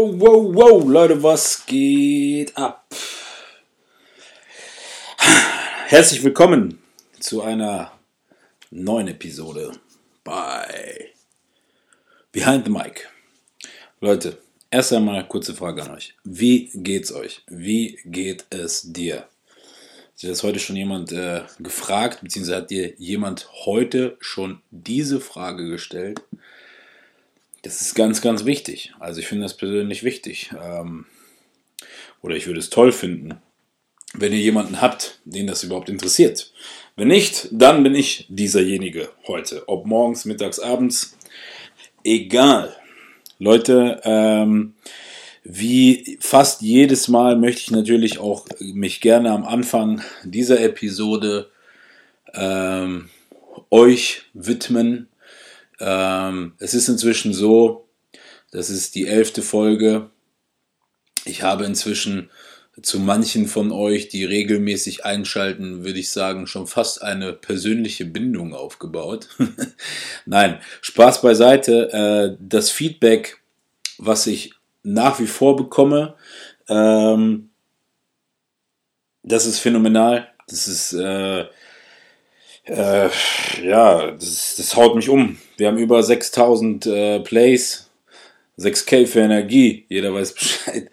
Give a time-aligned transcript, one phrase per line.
[0.00, 2.86] Wow, wow, wow, Leute, was geht ab?
[5.88, 6.78] Herzlich willkommen
[7.18, 7.92] zu einer
[8.70, 9.72] neuen Episode
[10.24, 11.10] bei
[12.32, 13.10] Behind the Mic.
[14.00, 14.38] Leute,
[14.70, 16.14] erst einmal kurze Frage an euch.
[16.24, 17.42] Wie geht's euch?
[17.48, 19.16] Wie geht es dir?
[19.18, 19.28] Hat
[20.30, 26.22] das heute schon jemand äh, gefragt, beziehungsweise hat dir jemand heute schon diese Frage gestellt?
[27.62, 28.92] Das ist ganz, ganz wichtig.
[28.98, 30.50] Also ich finde das persönlich wichtig.
[30.60, 31.06] Ähm,
[32.22, 33.40] oder ich würde es toll finden,
[34.14, 36.52] wenn ihr jemanden habt, den das überhaupt interessiert.
[36.96, 39.68] Wenn nicht, dann bin ich dieserjenige heute.
[39.68, 41.16] Ob morgens, mittags, abends,
[42.04, 42.76] egal.
[43.38, 44.74] Leute, ähm,
[45.42, 51.50] wie fast jedes Mal möchte ich natürlich auch mich gerne am Anfang dieser Episode
[52.34, 53.08] ähm,
[53.70, 55.08] euch widmen.
[55.80, 57.88] Ähm, es ist inzwischen so,
[58.50, 60.10] das ist die elfte Folge.
[61.24, 62.30] Ich habe inzwischen
[62.82, 68.54] zu manchen von euch, die regelmäßig einschalten, würde ich sagen, schon fast eine persönliche Bindung
[68.54, 69.28] aufgebaut.
[70.26, 71.92] Nein, Spaß beiseite.
[71.92, 73.38] Äh, das Feedback,
[73.98, 76.14] was ich nach wie vor bekomme,
[76.68, 77.50] ähm,
[79.22, 80.28] das ist phänomenal.
[80.48, 80.92] Das ist
[82.70, 83.10] äh,
[83.62, 85.38] ja, das, das haut mich um.
[85.56, 87.90] Wir haben über 6000 äh, Plays,
[88.58, 90.90] 6K für Energie, jeder weiß Bescheid.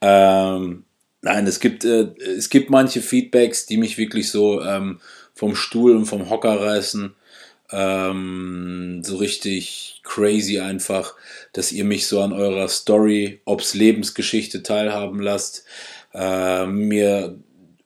[0.00, 0.84] Ähm,
[1.22, 5.00] nein, es gibt, äh, es gibt manche Feedbacks, die mich wirklich so ähm,
[5.34, 7.14] vom Stuhl und vom Hocker reißen.
[7.72, 11.14] Ähm, so richtig crazy einfach,
[11.54, 15.64] dass ihr mich so an eurer Story, ob's Lebensgeschichte teilhaben lasst,
[16.12, 17.38] äh, mir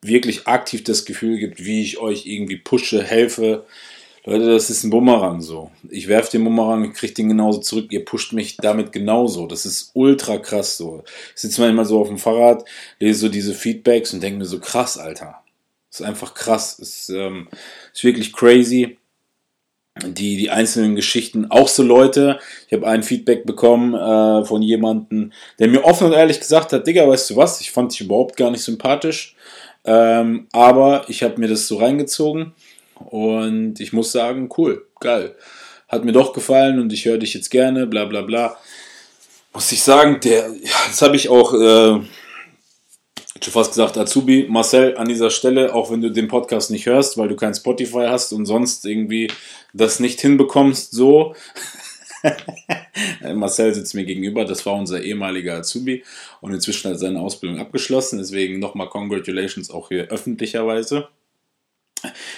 [0.09, 3.65] wirklich aktiv das Gefühl gibt, wie ich euch irgendwie pushe, helfe.
[4.29, 5.71] Leute, das ist ein Bumerang so.
[5.89, 7.87] Ich werfe den Bumerang, ich kriege den genauso zurück.
[7.91, 9.47] Ihr pusht mich damit genauso.
[9.47, 11.03] Das ist ultra krass so.
[11.35, 12.65] Ich sitze manchmal so auf dem Fahrrad,
[12.99, 15.43] lese so diese Feedbacks und denke mir so krass, Alter.
[15.91, 16.79] Das ist einfach krass.
[16.79, 17.49] Ist, ähm,
[17.95, 18.99] ist wirklich crazy.
[20.05, 22.39] Die, die einzelnen Geschichten, auch so Leute.
[22.67, 26.87] Ich habe ein Feedback bekommen äh, von jemandem, der mir offen und ehrlich gesagt hat,
[26.87, 29.35] Digga, weißt du was, ich fand dich überhaupt gar nicht sympathisch.
[29.85, 32.53] Ähm, aber ich habe mir das so reingezogen
[32.95, 35.35] und ich muss sagen, cool, geil.
[35.89, 38.57] Hat mir doch gefallen und ich höre dich jetzt gerne, bla bla bla.
[39.55, 40.51] Muss ich sagen, der,
[40.89, 42.01] das habe ich auch äh,
[43.43, 47.17] schon fast gesagt, Azubi, Marcel, an dieser Stelle, auch wenn du den Podcast nicht hörst,
[47.17, 49.31] weil du kein Spotify hast und sonst irgendwie
[49.73, 51.35] das nicht hinbekommst, so.
[53.35, 56.05] Marcel sitzt mir gegenüber, das war unser ehemaliger Azubi
[56.41, 61.09] und inzwischen hat seine Ausbildung abgeschlossen, deswegen nochmal Congratulations auch hier öffentlicherweise.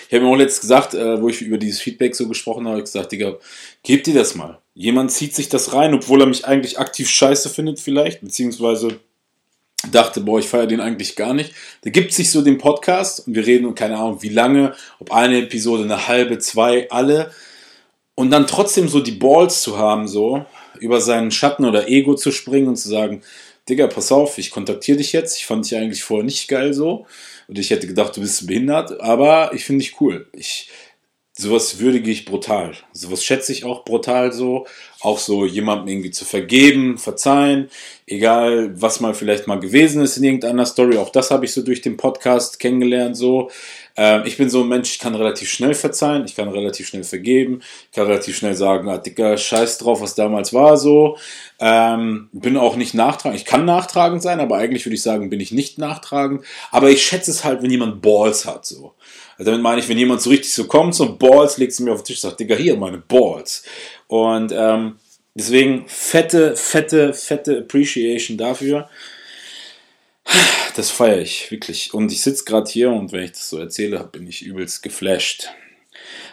[0.08, 2.80] Ich habe mir auch letztens gesagt, äh, wo ich über dieses Feedback so gesprochen habe,
[2.80, 3.36] gesagt, Digga,
[3.82, 4.58] gebt dir das mal.
[4.74, 9.00] Jemand zieht sich das rein, obwohl er mich eigentlich aktiv scheiße findet vielleicht, beziehungsweise
[9.90, 11.52] dachte, boah, ich feiere den eigentlich gar nicht.
[11.84, 15.38] Der gibt sich so den Podcast und wir reden, keine Ahnung, wie lange, ob eine
[15.38, 17.32] Episode, eine halbe, zwei, alle.
[18.20, 20.44] Und dann trotzdem so die Balls zu haben, so
[20.78, 23.22] über seinen Schatten oder Ego zu springen und zu sagen,
[23.66, 25.38] Digga, pass auf, ich kontaktiere dich jetzt.
[25.38, 27.06] Ich fand dich eigentlich vorher nicht geil so.
[27.48, 30.28] Und ich hätte gedacht, du bist behindert, aber ich finde dich cool.
[30.34, 30.68] Ich,
[31.32, 32.72] sowas würdige ich brutal.
[32.92, 34.66] Sowas schätze ich auch brutal so.
[35.00, 37.70] Auch so jemandem irgendwie zu vergeben, verzeihen,
[38.06, 40.98] egal was mal vielleicht mal gewesen ist in irgendeiner Story.
[40.98, 43.50] Auch das habe ich so durch den Podcast kennengelernt so.
[44.02, 47.04] Ähm, ich bin so ein Mensch, ich kann relativ schnell verzeihen, ich kann relativ schnell
[47.04, 51.18] vergeben, ich kann relativ schnell sagen, ah, dicker Scheiß drauf, was damals war so.
[51.58, 53.38] Ähm, bin auch nicht nachtragend.
[53.38, 56.46] Ich kann nachtragend sein, aber eigentlich würde ich sagen, bin ich nicht nachtragend.
[56.70, 58.94] Aber ich schätze es halt, wenn jemand Balls hat so.
[59.36, 61.92] Also damit meine ich, wenn jemand so richtig so kommt, so Balls, legt sie mir
[61.92, 63.64] auf den Tisch und sagt, Digga, hier, meine Balls.
[64.06, 64.96] Und ähm,
[65.34, 68.88] deswegen fette, fette, fette Appreciation dafür.
[70.76, 71.94] Das feiere ich wirklich.
[71.94, 75.48] Und ich sitze gerade hier und wenn ich das so erzähle, bin ich übelst geflasht.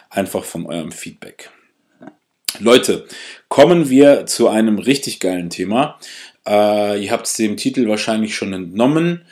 [0.10, 1.50] Einfach von eurem Feedback.
[2.60, 3.06] Leute,
[3.50, 6.00] kommen wir zu einem richtig geilen Thema.
[6.48, 9.26] Äh, ihr habt es dem Titel wahrscheinlich schon entnommen.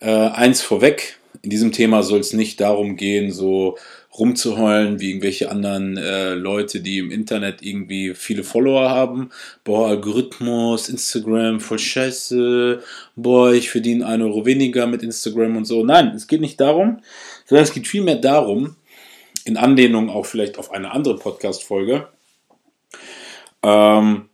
[0.00, 3.78] Äh, eins vorweg, in diesem Thema soll es nicht darum gehen, so
[4.18, 9.30] rumzuheulen wie irgendwelche anderen äh, Leute, die im Internet irgendwie viele Follower haben.
[9.64, 12.82] Boah, Algorithmus, Instagram, voll scheiße.
[13.16, 15.84] Boah, ich verdiene ein Euro weniger mit Instagram und so.
[15.84, 17.00] Nein, es geht nicht darum,
[17.46, 18.76] sondern es geht vielmehr darum,
[19.44, 22.08] in Anlehnung auch vielleicht auf eine andere Podcast-Folge,
[23.62, 24.28] ähm,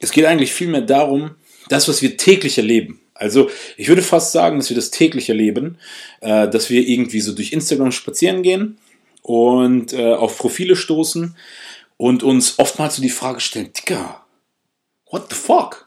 [0.00, 1.36] es geht eigentlich vielmehr darum,
[1.68, 3.00] das, was wir täglich erleben.
[3.22, 5.78] Also ich würde fast sagen, dass wir das täglich erleben,
[6.20, 8.78] äh, dass wir irgendwie so durch Instagram spazieren gehen
[9.22, 11.36] und äh, auf Profile stoßen
[11.96, 14.24] und uns oftmals so die Frage stellen, Dicker,
[15.08, 15.86] what the fuck?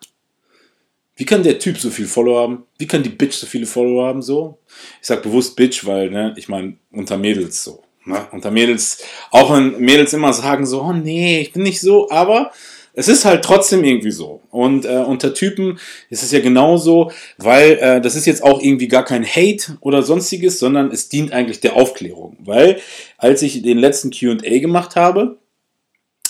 [1.18, 2.66] Wie kann der Typ so viel Follower haben?
[2.78, 4.22] Wie kann die Bitch so viele Follower haben?
[4.22, 4.60] So,
[5.02, 7.84] ich sag bewusst Bitch, weil ne, ich meine unter Mädels so.
[8.06, 8.28] Ne?
[8.32, 12.52] Unter Mädels, auch wenn Mädels immer sagen so, oh nee, ich bin nicht so, aber
[12.96, 14.42] es ist halt trotzdem irgendwie so.
[14.50, 18.88] Und äh, unter Typen ist es ja genauso, weil äh, das ist jetzt auch irgendwie
[18.88, 22.38] gar kein Hate oder sonstiges, sondern es dient eigentlich der Aufklärung.
[22.40, 22.80] Weil
[23.18, 25.38] als ich den letzten QA gemacht habe,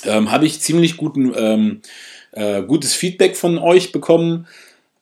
[0.04, 1.82] ähm, habe ich ziemlich guten, ähm,
[2.32, 4.48] äh, gutes Feedback von euch bekommen,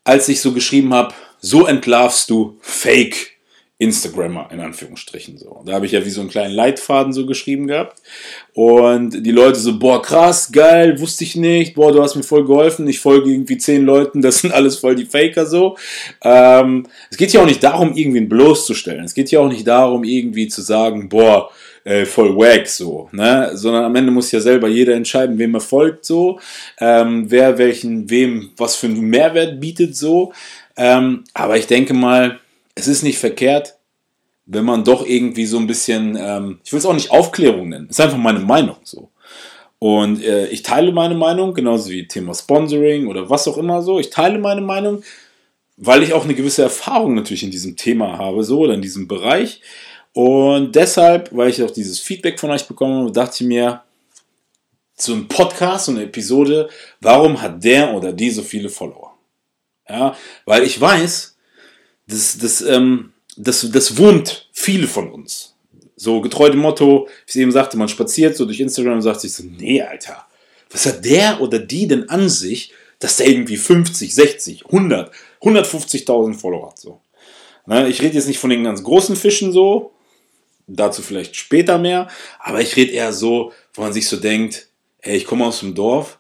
[0.04, 3.33] als ich so geschrieben habe, so entlarvst du Fake
[3.80, 5.64] Instagrammer in Anführungsstrichen so.
[5.66, 8.02] Da habe ich ja wie so einen kleinen Leitfaden so geschrieben gehabt
[8.54, 12.46] und die Leute so, boah krass, geil, wusste ich nicht, boah du hast mir voll
[12.46, 15.76] geholfen, ich folge irgendwie zehn Leuten, das sind alles voll die Faker so.
[16.24, 19.04] Ähm, es geht ja auch nicht darum, irgendwen bloßzustellen.
[19.04, 21.50] Es geht ja auch nicht darum, irgendwie zu sagen, boah,
[21.84, 23.52] äh, voll wack so, ne?
[23.56, 26.40] Sondern am Ende muss ja selber jeder entscheiden, wem er folgt so,
[26.80, 30.32] ähm, wer welchen, wem was für einen Mehrwert bietet so.
[30.78, 32.40] Ähm, aber ich denke mal,
[32.76, 33.78] es ist nicht verkehrt,
[34.46, 37.90] wenn man doch irgendwie so ein bisschen, ähm, ich will es auch nicht Aufklärung nennen,
[37.90, 39.10] ist einfach meine Meinung so.
[39.80, 44.00] Und äh, ich teile meine Meinung, genauso wie Thema Sponsoring oder was auch immer so.
[44.00, 45.04] Ich teile meine Meinung,
[45.76, 49.10] weil ich auch eine gewisse Erfahrung natürlich in diesem Thema habe, so oder in diesem
[49.10, 49.62] Bereich.
[50.14, 53.82] Und deshalb, weil ich auch dieses Feedback von euch bekommen habe, dachte ich mir,
[54.96, 56.70] so ein Podcast, so eine Episode,
[57.02, 59.18] warum hat der oder die so viele Follower?
[59.90, 60.16] Ja,
[60.46, 61.33] weil ich weiß,
[62.08, 65.56] das, das, ähm, das, das wurmt viele von uns.
[65.96, 69.22] So getreu dem Motto, wie ich eben sagte, man spaziert so durch Instagram und sagt
[69.22, 70.26] sich so, nee, Alter,
[70.70, 75.12] was hat der oder die denn an sich, dass der irgendwie 50, 60, 100,
[75.42, 77.00] 150.000 Follower hat, so.
[77.66, 79.94] Ne, ich rede jetzt nicht von den ganz großen Fischen so,
[80.68, 82.10] dazu vielleicht später mehr,
[82.40, 84.68] aber ich rede eher so, wo man sich so denkt,
[85.00, 86.20] ey, ich komme aus dem Dorf,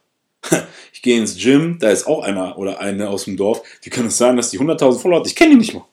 [0.93, 3.61] ich gehe ins Gym, da ist auch einer oder eine aus dem Dorf.
[3.81, 5.27] Wie kann es sein, dass die 100.000 Follower hat?
[5.27, 5.85] Ich kenne die nicht mal.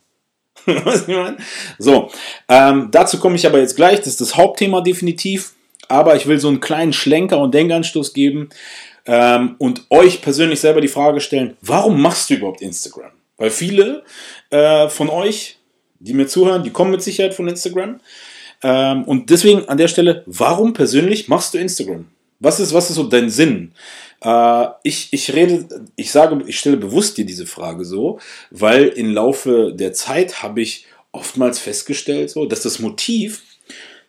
[1.79, 2.11] So,
[2.49, 3.99] ähm, dazu komme ich aber jetzt gleich.
[3.99, 5.52] Das ist das Hauptthema definitiv.
[5.88, 8.50] Aber ich will so einen kleinen Schlenker und Denkanstoß geben
[9.06, 13.11] ähm, und euch persönlich selber die Frage stellen, warum machst du überhaupt Instagram?
[13.38, 14.05] Weil viele
[14.50, 15.58] äh, von euch,
[15.99, 18.00] die mir zuhören, die kommen mit Sicherheit von Instagram.
[18.62, 22.06] Ähm, und deswegen an der Stelle, warum persönlich machst du Instagram?
[22.38, 23.73] Was ist, was ist so dein Sinn?
[24.22, 28.19] Äh, ich, ich rede, ich sage, ich stelle bewusst dir diese Frage so,
[28.50, 33.43] weil im Laufe der Zeit habe ich oftmals festgestellt, so, dass das Motiv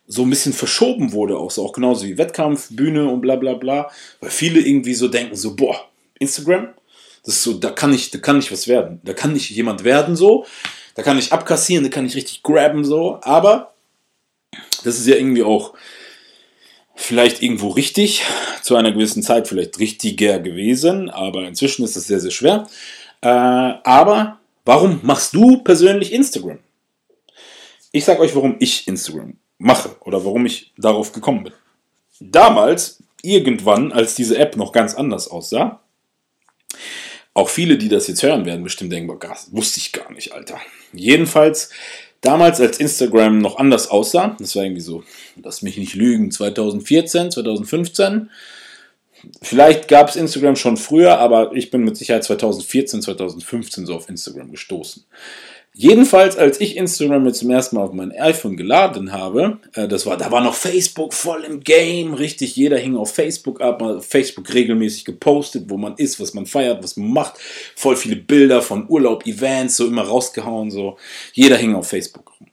[0.07, 3.53] so ein bisschen verschoben wurde, auch so, auch genauso wie Wettkampf, Bühne und bla bla
[3.53, 6.69] bla, weil viele irgendwie so denken, so, boah, Instagram,
[7.23, 9.83] das ist so, da kann ich, da kann ich was werden, da kann ich jemand
[9.83, 10.45] werden, so,
[10.95, 13.73] da kann ich abkassieren, da kann ich richtig grabben, so, aber
[14.83, 15.73] das ist ja irgendwie auch
[17.01, 18.23] vielleicht irgendwo richtig,
[18.61, 22.67] zu einer gewissen Zeit vielleicht richtiger gewesen, aber inzwischen ist das sehr, sehr schwer.
[23.21, 26.59] Äh, aber warum machst du persönlich Instagram?
[27.91, 31.53] Ich sage euch, warum ich Instagram mache oder warum ich darauf gekommen bin.
[32.19, 35.81] Damals, irgendwann, als diese App noch ganz anders aussah,
[37.33, 40.59] auch viele, die das jetzt hören werden, bestimmt denken, boah, wusste ich gar nicht, Alter.
[40.93, 41.69] Jedenfalls
[42.21, 45.03] Damals, als Instagram noch anders aussah, das war irgendwie so,
[45.43, 48.29] lass mich nicht lügen, 2014, 2015.
[49.41, 54.07] Vielleicht gab es Instagram schon früher, aber ich bin mit Sicherheit 2014, 2015 so auf
[54.07, 55.03] Instagram gestoßen.
[55.73, 60.05] Jedenfalls, als ich Instagram jetzt zum ersten Mal auf mein iPhone geladen habe, äh, das
[60.05, 64.05] war, da war noch Facebook voll im Game, richtig, jeder hing auf Facebook ab, auf
[64.05, 67.39] Facebook regelmäßig gepostet, wo man ist, was man feiert, was man macht,
[67.75, 70.97] voll viele Bilder von Urlaub, Events, so immer rausgehauen, so,
[71.31, 72.47] jeder hing auf Facebook rum.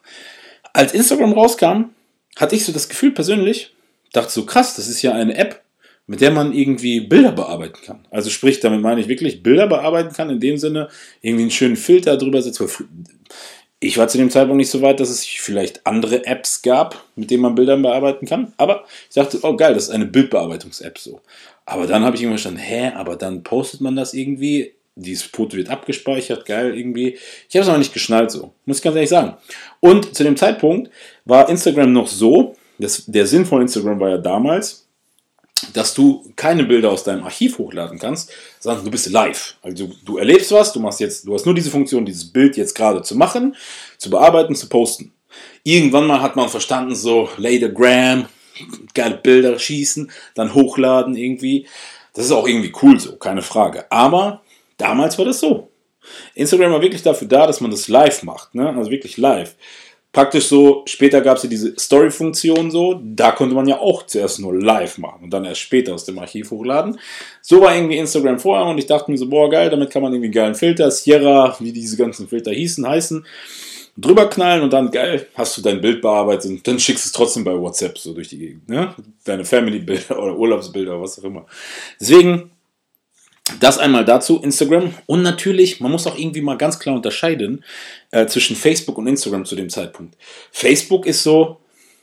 [0.72, 1.90] Als Instagram rauskam,
[2.36, 3.74] hatte ich so das Gefühl persönlich,
[4.12, 5.60] dachte so krass, das ist ja eine App,
[6.08, 8.00] mit der man irgendwie Bilder bearbeiten kann.
[8.10, 10.88] Also sprich, damit meine ich wirklich Bilder bearbeiten kann, in dem Sinne
[11.20, 12.62] irgendwie einen schönen Filter drüber setzt.
[13.78, 17.30] Ich war zu dem Zeitpunkt nicht so weit, dass es vielleicht andere Apps gab, mit
[17.30, 18.54] denen man Bilder bearbeiten kann.
[18.56, 21.20] Aber ich dachte, oh geil, das ist eine Bildbearbeitungs-App so.
[21.66, 25.56] Aber dann habe ich immer verstanden, hä, aber dann postet man das irgendwie dieses Foto
[25.56, 27.18] wird abgespeichert, geil irgendwie.
[27.48, 29.36] Ich habe es aber nicht geschnallt so, muss ich ganz ehrlich sagen.
[29.80, 30.90] Und zu dem Zeitpunkt
[31.24, 34.87] war Instagram noch so, das, der Sinn von Instagram war ja damals,
[35.72, 39.56] dass du keine Bilder aus deinem Archiv hochladen kannst, sondern du bist live.
[39.62, 42.74] Also du, erlebst was, du machst jetzt, du hast nur diese Funktion, dieses Bild jetzt
[42.74, 43.56] gerade zu machen,
[43.96, 45.12] zu bearbeiten, zu posten.
[45.62, 48.26] Irgendwann mal hat man verstanden, so later Gram,
[48.94, 51.66] geile Bilder schießen, dann hochladen irgendwie.
[52.14, 53.90] Das ist auch irgendwie cool so, keine Frage.
[53.90, 54.42] Aber
[54.76, 55.70] damals war das so.
[56.34, 58.74] Instagram war wirklich dafür da, dass man das live macht, ne?
[58.74, 59.54] also wirklich live
[60.12, 64.40] praktisch so, später gab es ja diese Story-Funktion so, da konnte man ja auch zuerst
[64.40, 66.98] nur live machen und dann erst später aus dem Archiv hochladen.
[67.42, 70.12] So war irgendwie Instagram vorher und ich dachte mir so, boah geil, damit kann man
[70.12, 73.24] irgendwie geilen Filter, Sierra, wie diese ganzen Filter hießen, heißen,
[73.96, 77.12] drüber knallen und dann geil, hast du dein Bild bearbeitet und dann schickst du es
[77.12, 78.94] trotzdem bei WhatsApp so durch die Gegend, ne?
[79.24, 81.46] Deine Family-Bilder oder Urlaubsbilder, was auch immer.
[82.00, 82.50] Deswegen
[83.60, 84.94] das einmal dazu, Instagram.
[85.06, 87.64] Und natürlich, man muss auch irgendwie mal ganz klar unterscheiden
[88.10, 90.16] äh, zwischen Facebook und Instagram zu dem Zeitpunkt.
[90.52, 91.58] Facebook ist so,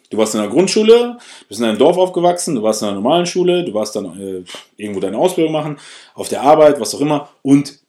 [0.10, 3.26] du warst in der Grundschule, bist in einem Dorf aufgewachsen, du warst in einer normalen
[3.26, 4.44] Schule, du warst dann äh,
[4.78, 5.78] irgendwo deine Ausbildung machen,
[6.14, 7.30] auf der Arbeit, was auch immer.
[7.42, 7.80] Und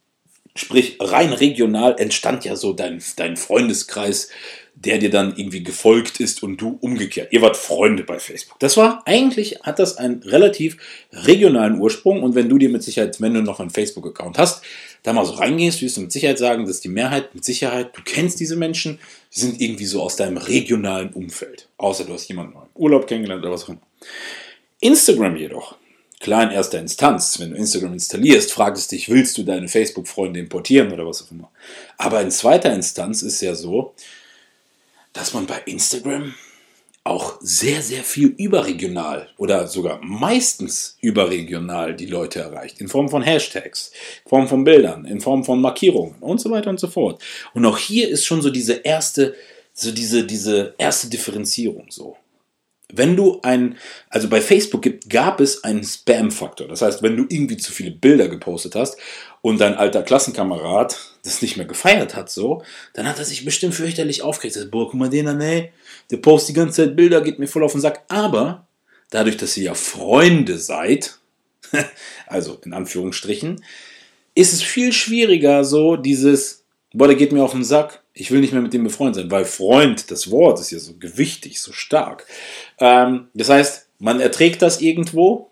[0.54, 4.30] sprich, rein regional entstand ja so dein, dein Freundeskreis,
[4.76, 7.33] der dir dann irgendwie gefolgt ist und du umgekehrt.
[7.33, 8.59] Ihr wart Freunde bei Facebook.
[8.61, 10.76] Das war eigentlich, hat das einen relativ
[11.12, 14.62] regionalen Ursprung und wenn du dir mit Sicherheit, wenn du noch einen Facebook-Account hast,
[15.02, 18.02] da mal so reingehst, wirst du mit Sicherheit sagen, dass die Mehrheit mit Sicherheit, du
[18.04, 18.99] kennst diese Menschen,
[19.35, 21.68] die sind irgendwie so aus deinem regionalen Umfeld.
[21.78, 23.83] Außer du hast jemanden im Urlaub kennengelernt oder was auch immer.
[24.80, 25.76] Instagram jedoch,
[26.21, 30.38] klar in erster Instanz, wenn du Instagram installierst, fragt es dich, willst du deine Facebook-Freunde
[30.38, 31.50] importieren oder was auch immer.
[31.97, 33.95] Aber in zweiter Instanz ist ja so,
[35.16, 36.35] dass man bei Instagram
[37.06, 42.80] auch sehr, sehr viel überregional oder sogar meistens überregional die Leute erreicht.
[42.80, 43.92] In Form von Hashtags,
[44.25, 47.23] in Form von Bildern, in Form von Markierungen und so weiter und so fort.
[47.54, 49.35] Und auch hier ist schon so diese erste,
[49.73, 52.16] so diese, diese erste Differenzierung so.
[52.93, 53.76] Wenn du ein,
[54.11, 56.69] also bei Facebook gibt, gab es einen Spam-Faktor.
[56.69, 58.97] Das heißt, wenn du irgendwie zu viele Bilder gepostet hast
[59.43, 62.62] und dein alter Klassenkamerad das nicht mehr gefeiert hat, so,
[62.95, 64.71] dann hat er sich bestimmt fürchterlich aufgeregt.
[64.71, 65.73] Boah, guck mal den an, ey,
[66.11, 68.05] der postet die ganze Zeit Bilder, geht mir voll auf den Sack.
[68.07, 68.66] Aber
[69.11, 71.19] dadurch, dass ihr ja Freunde seid,
[72.28, 73.64] also in Anführungsstrichen,
[74.37, 78.40] ist es viel schwieriger, so dieses, boah, der geht mir auf den Sack, ich will
[78.40, 81.73] nicht mehr mit dem befreundet sein, weil Freund, das Wort ist ja so gewichtig, so
[81.73, 82.26] stark.
[82.78, 85.50] Ähm, das heißt, man erträgt das irgendwo,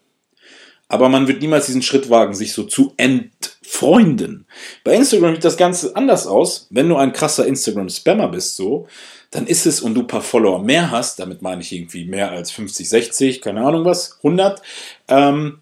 [0.88, 4.46] aber man wird niemals diesen Schritt wagen, sich so zu entfreunden.
[4.82, 6.66] Bei Instagram sieht das Ganze anders aus.
[6.70, 8.88] Wenn du ein krasser Instagram-Spammer bist, so,
[9.30, 12.30] dann ist es und du ein paar Follower mehr hast, damit meine ich irgendwie mehr
[12.30, 14.62] als 50, 60, keine Ahnung was, 100,
[15.08, 15.60] ähm,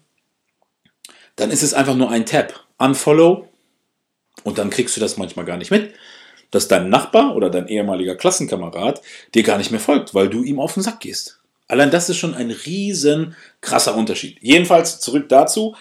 [1.35, 2.61] dann ist es einfach nur ein Tab.
[2.77, 3.47] Unfollow
[4.43, 5.93] und dann kriegst du das manchmal gar nicht mit
[6.53, 9.01] dass dein Nachbar oder dein ehemaliger Klassenkamerad
[9.33, 11.39] dir gar nicht mehr folgt, weil du ihm auf den Sack gehst.
[11.67, 14.37] Allein das ist schon ein riesen krasser Unterschied.
[14.41, 15.75] Jedenfalls zurück dazu,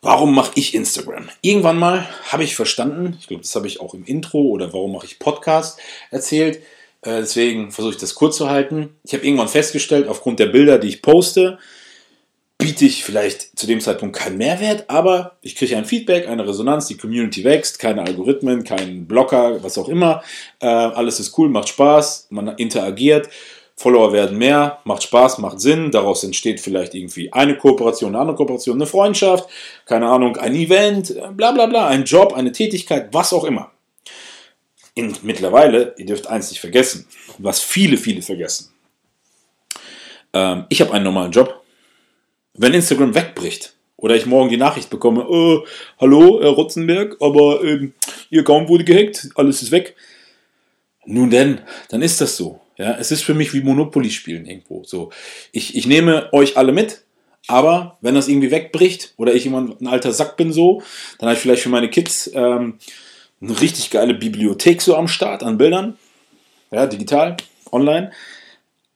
[0.00, 1.28] warum mache ich Instagram?
[1.42, 4.92] Irgendwann mal habe ich verstanden, ich glaube, das habe ich auch im Intro oder warum
[4.92, 5.78] mache ich Podcast
[6.10, 6.58] erzählt,
[7.02, 8.96] äh, deswegen versuche ich das kurz zu halten.
[9.04, 11.58] Ich habe irgendwann festgestellt, aufgrund der Bilder, die ich poste,
[12.66, 16.88] biete ich vielleicht zu dem Zeitpunkt keinen Mehrwert, aber ich kriege ein Feedback, eine Resonanz,
[16.88, 20.24] die Community wächst, keine Algorithmen, kein Blocker, was auch immer.
[20.58, 23.28] Äh, alles ist cool, macht Spaß, man interagiert,
[23.76, 28.36] Follower werden mehr, macht Spaß, macht Sinn, daraus entsteht vielleicht irgendwie eine Kooperation, eine andere
[28.36, 29.48] Kooperation, eine Freundschaft,
[29.84, 33.70] keine Ahnung, ein Event, bla bla bla, ein Job, eine Tätigkeit, was auch immer.
[34.94, 37.06] In, mittlerweile, ihr dürft eins nicht vergessen,
[37.38, 38.72] was viele, viele vergessen.
[40.32, 41.62] Ähm, ich habe einen normalen Job,
[42.58, 45.64] wenn Instagram wegbricht oder ich morgen die Nachricht bekomme, oh,
[46.00, 47.94] hallo, Herr Rotzenberg, aber ähm,
[48.30, 49.96] Ihr Account wurde gehackt, alles ist weg.
[51.04, 52.60] Nun denn, dann ist das so.
[52.76, 54.84] Ja, es ist für mich wie Monopoly spielen irgendwo.
[54.84, 55.10] So,
[55.52, 57.04] ich, ich nehme euch alle mit,
[57.46, 60.82] aber wenn das irgendwie wegbricht oder ich jemand ein alter Sack bin so,
[61.18, 62.78] dann habe ich vielleicht für meine Kids ähm,
[63.40, 65.96] eine richtig geile Bibliothek so am Start an Bildern,
[66.70, 67.36] ja, digital,
[67.70, 68.10] online.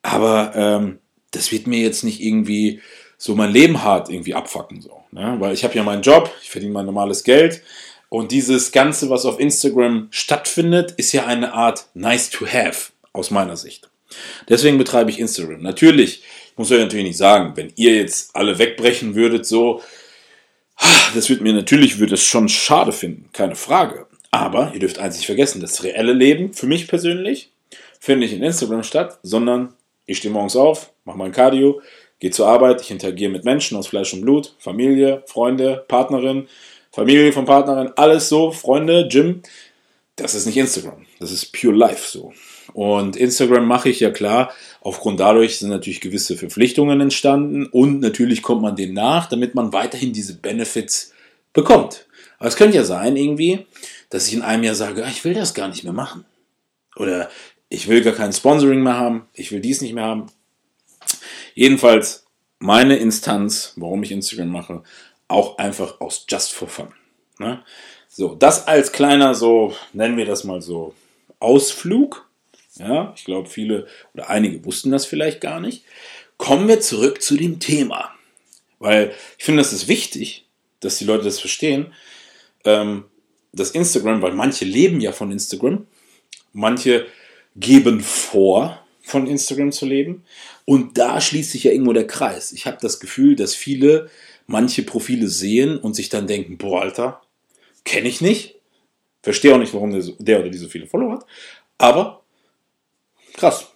[0.02, 0.98] Aber ähm,
[1.30, 2.80] das wird mir jetzt nicht irgendwie
[3.20, 4.80] so mein Leben hart irgendwie abfacken.
[4.80, 5.36] So, ne?
[5.38, 7.62] Weil ich habe ja meinen Job, ich verdiene mein normales Geld.
[8.08, 13.30] Und dieses Ganze, was auf Instagram stattfindet, ist ja eine Art nice to have, aus
[13.30, 13.90] meiner Sicht.
[14.48, 15.60] Deswegen betreibe ich Instagram.
[15.60, 19.82] Natürlich, ich muss euch natürlich nicht sagen, wenn ihr jetzt alle wegbrechen würdet, so,
[21.14, 24.06] das wird mir natürlich, würde es schon schade finden, keine Frage.
[24.30, 27.50] Aber ihr dürft eins nicht vergessen, das reelle Leben, für mich persönlich,
[28.00, 29.74] findet nicht in Instagram statt, sondern
[30.06, 31.82] ich stehe morgens auf, mache mein Cardio,
[32.20, 36.46] gehe zur Arbeit, ich interagiere mit Menschen aus Fleisch und Blut, Familie, Freunde, Partnerin,
[36.92, 39.42] Familie von Partnerin, alles so, Freunde, Gym.
[40.16, 41.06] Das ist nicht Instagram.
[41.18, 42.32] Das ist pure life so.
[42.74, 44.52] Und Instagram mache ich ja klar.
[44.82, 49.72] Aufgrund dadurch sind natürlich gewisse Verpflichtungen entstanden und natürlich kommt man denen nach, damit man
[49.72, 51.12] weiterhin diese Benefits
[51.52, 52.06] bekommt.
[52.38, 53.66] Aber es könnte ja sein, irgendwie,
[54.08, 56.24] dass ich in einem Jahr sage, ah, ich will das gar nicht mehr machen.
[56.96, 57.30] Oder
[57.68, 60.26] ich will gar kein Sponsoring mehr haben, ich will dies nicht mehr haben.
[61.60, 62.24] Jedenfalls
[62.58, 64.82] meine Instanz, warum ich Instagram mache,
[65.28, 66.88] auch einfach aus Just for Fun.
[67.38, 67.62] Ne?
[68.08, 70.94] So, das als kleiner, so nennen wir das mal so,
[71.38, 72.26] Ausflug.
[72.76, 75.84] Ja, ich glaube, viele oder einige wussten das vielleicht gar nicht.
[76.38, 78.10] Kommen wir zurück zu dem Thema.
[78.78, 80.46] Weil ich finde, das ist wichtig,
[80.80, 81.92] dass die Leute das verstehen.
[82.64, 83.04] Ähm,
[83.52, 85.86] das Instagram, weil manche leben ja von Instagram,
[86.54, 87.06] manche
[87.54, 88.79] geben vor,
[89.10, 90.24] von Instagram zu leben.
[90.64, 92.52] Und da schließt sich ja irgendwo der Kreis.
[92.52, 94.08] Ich habe das Gefühl, dass viele
[94.46, 97.20] manche Profile sehen und sich dann denken, boah, Alter,
[97.84, 98.56] kenne ich nicht.
[99.22, 101.26] Verstehe auch nicht, warum der, der, oder die so viele Follower hat.
[101.78, 102.22] Aber
[103.34, 103.68] krass.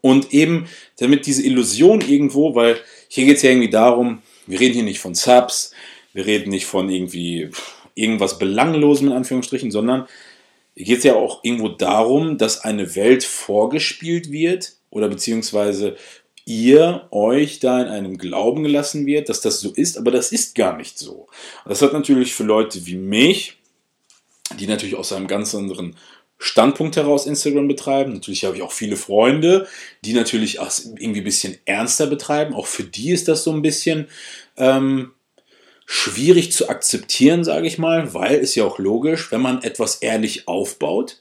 [0.00, 0.68] Und eben
[0.98, 5.00] damit diese Illusion irgendwo, weil hier geht es ja irgendwie darum, wir reden hier nicht
[5.00, 5.72] von Subs,
[6.12, 7.50] wir reden nicht von irgendwie
[7.94, 10.06] irgendwas Belanglosem in Anführungsstrichen, sondern
[10.74, 15.96] hier geht es ja auch irgendwo darum, dass eine Welt vorgespielt wird oder beziehungsweise
[16.44, 20.54] ihr euch da in einem Glauben gelassen wird, dass das so ist, aber das ist
[20.54, 21.28] gar nicht so.
[21.66, 23.58] Das hat natürlich für Leute wie mich,
[24.58, 25.96] die natürlich aus einem ganz anderen
[26.38, 28.14] Standpunkt heraus Instagram betreiben.
[28.14, 29.66] Natürlich habe ich auch viele Freunde,
[30.04, 32.54] die natürlich auch irgendwie ein bisschen ernster betreiben.
[32.54, 34.06] Auch für die ist das so ein bisschen
[34.56, 35.12] ähm,
[35.84, 40.46] schwierig zu akzeptieren, sage ich mal, weil es ja auch logisch, wenn man etwas ehrlich
[40.46, 41.20] aufbaut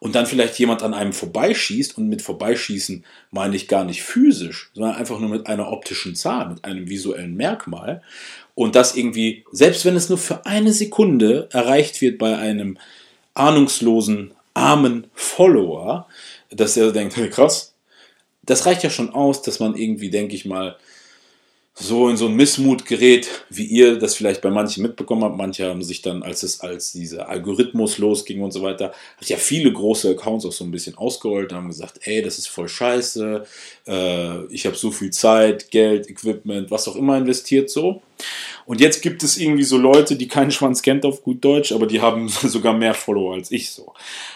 [0.00, 4.70] und dann vielleicht jemand an einem vorbeischießt und mit vorbeischießen meine ich gar nicht physisch,
[4.74, 8.02] sondern einfach nur mit einer optischen Zahl, mit einem visuellen Merkmal.
[8.54, 12.78] Und das irgendwie, selbst wenn es nur für eine Sekunde erreicht wird bei einem
[13.34, 16.08] ahnungslosen, armen Follower,
[16.50, 17.74] dass er denkt, krass,
[18.42, 20.76] das reicht ja schon aus, dass man irgendwie, denke ich mal,
[21.80, 25.38] so in so ein Missmut gerät, wie ihr das vielleicht bei manchen mitbekommen habt.
[25.38, 29.38] Manche haben sich dann, als es als dieser Algorithmus losging und so weiter, hat ja
[29.38, 32.68] viele große Accounts auch so ein bisschen ausgerollt und haben gesagt, ey, das ist voll
[32.68, 33.46] scheiße,
[33.86, 38.02] äh, ich habe so viel Zeit, Geld, Equipment, was auch immer investiert so.
[38.66, 41.86] Und jetzt gibt es irgendwie so Leute, die keinen Schwanz kennt auf gut Deutsch, aber
[41.86, 43.94] die haben sogar mehr Follower als ich so.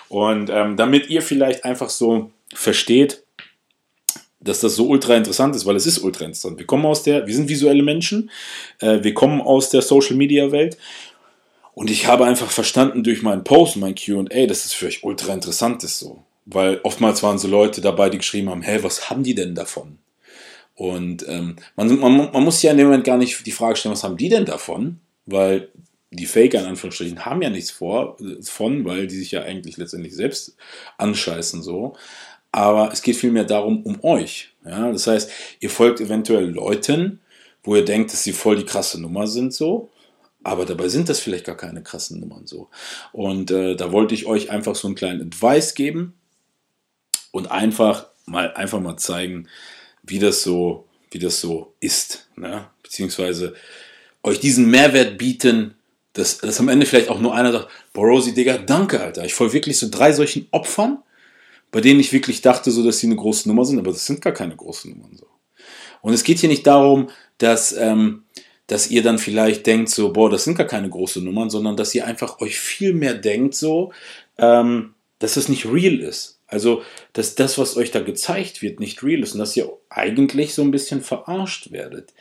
[0.09, 3.24] Und ähm, damit ihr vielleicht einfach so versteht,
[4.45, 6.59] dass das so ultra interessant ist, weil es ist ultra interessant.
[6.59, 8.31] Wir kommen aus der, wir sind visuelle Menschen,
[8.81, 10.77] äh, wir kommen aus der Social Media Welt
[11.73, 15.33] und ich habe einfach verstanden durch meinen Post, mein Q&A, dass es für euch ultra
[15.33, 16.23] interessant ist so.
[16.47, 19.99] Weil oftmals waren so Leute dabei, die geschrieben haben, hey, was haben die denn davon?
[20.75, 23.95] Und ähm, man, man, man muss ja in dem Moment gar nicht die Frage stellen,
[23.95, 25.01] was haben die denn davon?
[25.25, 25.69] Weil
[26.11, 30.15] die Faker in Anführungsstrichen haben ja nichts vor, von, weil die sich ja eigentlich letztendlich
[30.15, 30.57] selbst
[30.99, 31.97] anscheißen so
[32.55, 34.51] aber es geht vielmehr darum, um euch.
[34.65, 34.93] Ja?
[34.93, 37.21] Das heißt, ihr folgt eventuell Leuten,
[37.65, 39.91] wo ihr denkt, dass sie voll die krasse Nummer sind, so.
[40.45, 42.69] Aber dabei sind das vielleicht gar keine krassen Nummern so.
[43.11, 46.15] Und äh, da wollte ich euch einfach so einen kleinen Advice geben
[47.33, 49.49] und einfach mal einfach mal zeigen,
[50.05, 52.29] wie das so, wie das so ist.
[52.37, 52.69] Ne?
[52.85, 53.55] Beziehungsweise
[54.23, 55.75] euch diesen Mehrwert bieten,
[56.13, 59.25] dass, dass am Ende vielleicht auch nur einer sagt, Borosi, Digga, danke, Alter.
[59.25, 61.03] Ich folge wirklich so drei solchen Opfern
[61.75, 64.21] bei denen ich wirklich dachte, so, dass sie eine große Nummer sind, aber das sind
[64.21, 65.27] gar keine großen Nummern so.
[66.03, 68.23] Und es geht hier nicht darum, dass, ähm,
[68.69, 71.93] dass ihr dann vielleicht denkt, so, boah, das sind gar keine großen Nummern, sondern dass
[71.93, 73.93] ihr einfach euch viel mehr denkt, so,
[74.39, 76.39] ähm, dass es nicht real ist.
[76.47, 76.83] Also,
[77.13, 80.63] dass das, was euch da gezeigt wird, nicht real ist und dass ihr eigentlich so
[80.63, 82.15] ein bisschen verarscht werdet.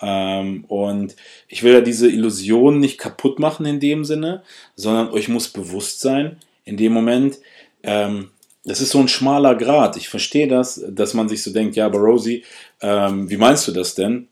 [0.00, 1.14] Ähm, und
[1.46, 4.42] ich will ja diese Illusion nicht kaputt machen in dem Sinne,
[4.74, 7.38] sondern euch muss bewusst sein, in dem Moment,
[7.84, 8.30] ähm,
[8.66, 9.96] das ist so ein schmaler Grad.
[9.96, 12.44] Ich verstehe das, dass man sich so denkt, ja, aber Rosie,
[12.80, 14.28] ähm, wie meinst du das denn?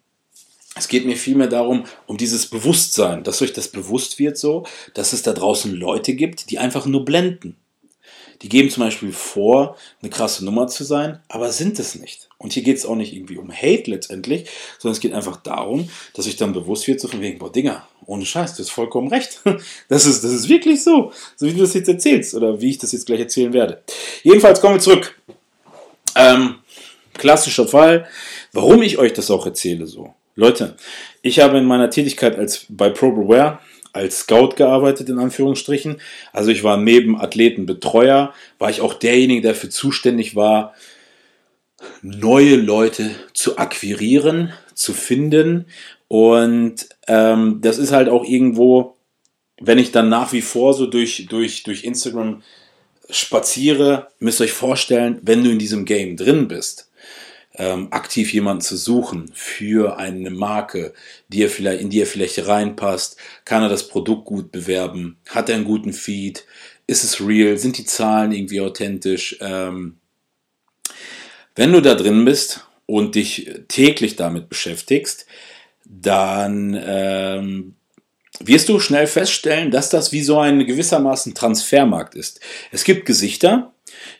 [0.76, 5.12] Es geht mir vielmehr darum, um dieses Bewusstsein, dass euch das bewusst wird so, dass
[5.12, 7.56] es da draußen Leute gibt, die einfach nur blenden.
[8.42, 12.28] Die geben zum Beispiel vor, eine krasse Nummer zu sein, aber sind es nicht.
[12.38, 15.88] Und hier geht es auch nicht irgendwie um Hate letztendlich, sondern es geht einfach darum,
[16.14, 19.08] dass ich dann bewusst wird, so von wegen, boah, Dinger, ohne Scheiß, du hast vollkommen
[19.08, 19.40] recht.
[19.88, 22.78] Das ist, das ist wirklich so, so wie du das jetzt erzählst oder wie ich
[22.78, 23.82] das jetzt gleich erzählen werde.
[24.22, 25.18] Jedenfalls kommen wir zurück.
[26.16, 26.56] Ähm,
[27.12, 28.06] klassischer Fall,
[28.52, 30.14] warum ich euch das auch erzähle so.
[30.36, 30.76] Leute,
[31.22, 33.60] ich habe in meiner Tätigkeit als bei ProBeware
[33.94, 36.00] als Scout gearbeitet, in Anführungsstrichen.
[36.33, 40.74] Also ich war neben Athletenbetreuer, war ich auch derjenige, der dafür zuständig war,
[42.02, 45.66] neue Leute zu akquirieren, zu finden.
[46.09, 48.94] Und ähm, das ist halt auch irgendwo
[49.61, 52.42] wenn ich dann nach wie vor so durch, durch, durch Instagram
[53.11, 56.90] spaziere, müsst ihr euch vorstellen, wenn du in diesem Game drin bist,
[57.56, 60.92] ähm, aktiv jemanden zu suchen für eine Marke,
[61.28, 65.48] die er vielleicht, in die er vielleicht reinpasst, kann er das Produkt gut bewerben, hat
[65.48, 66.44] er einen guten Feed,
[66.86, 69.36] ist es real, sind die Zahlen irgendwie authentisch.
[69.40, 69.98] Ähm,
[71.54, 75.26] wenn du da drin bist und dich täglich damit beschäftigst,
[75.84, 77.74] dann ähm,
[78.40, 82.40] wirst du schnell feststellen, dass das wie so ein gewissermaßen Transfermarkt ist.
[82.72, 83.72] Es gibt Gesichter,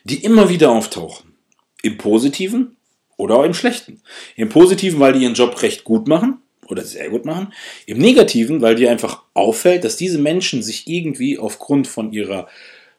[0.05, 1.33] die immer wieder auftauchen.
[1.81, 2.74] Im Positiven
[3.17, 4.01] oder auch im Schlechten.
[4.35, 7.53] Im Positiven, weil die ihren Job recht gut machen oder sehr gut machen.
[7.85, 12.47] Im Negativen, weil dir einfach auffällt, dass diese Menschen sich irgendwie aufgrund von ihrer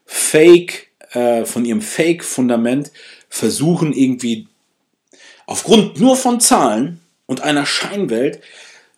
[0.05, 2.91] Fake, äh, von ihrem Fake-Fundament
[3.29, 4.47] versuchen irgendwie
[5.45, 8.41] aufgrund nur von Zahlen und einer Scheinwelt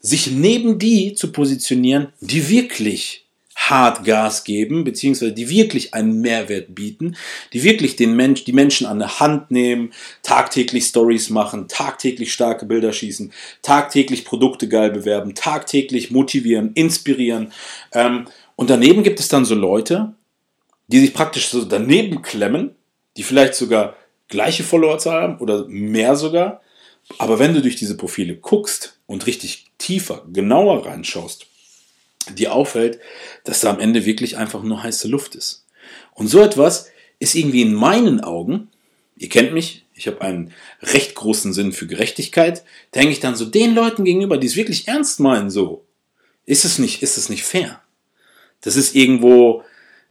[0.01, 3.25] sich neben die zu positionieren, die wirklich
[3.59, 7.17] hart Gas geben, beziehungsweise die wirklich einen Mehrwert bieten,
[7.51, 9.91] die wirklich den Mensch, die Menschen an der Hand nehmen,
[10.23, 17.51] tagtäglich Stories machen, tagtäglich starke Bilder schießen, tagtäglich Produkte geil bewerben, tagtäglich motivieren, inspirieren.
[17.91, 20.13] Ähm, und daneben gibt es dann so Leute,
[20.87, 22.75] die sich praktisch so daneben klemmen,
[23.17, 23.95] die vielleicht sogar
[24.29, 26.61] gleiche Followerzahl haben oder mehr sogar.
[27.17, 31.47] Aber wenn du durch diese Profile guckst und richtig tiefer, genauer reinschaust,
[32.33, 32.99] dir auffällt,
[33.43, 35.65] dass da am Ende wirklich einfach nur heiße Luft ist.
[36.13, 38.69] Und so etwas ist irgendwie in meinen Augen,
[39.17, 42.63] ihr kennt mich, ich habe einen recht großen Sinn für Gerechtigkeit,
[42.95, 45.85] denke ich dann so den Leuten gegenüber, die es wirklich ernst meinen, so,
[46.45, 47.81] ist es nicht, ist es nicht fair.
[48.61, 49.63] Das ist irgendwo,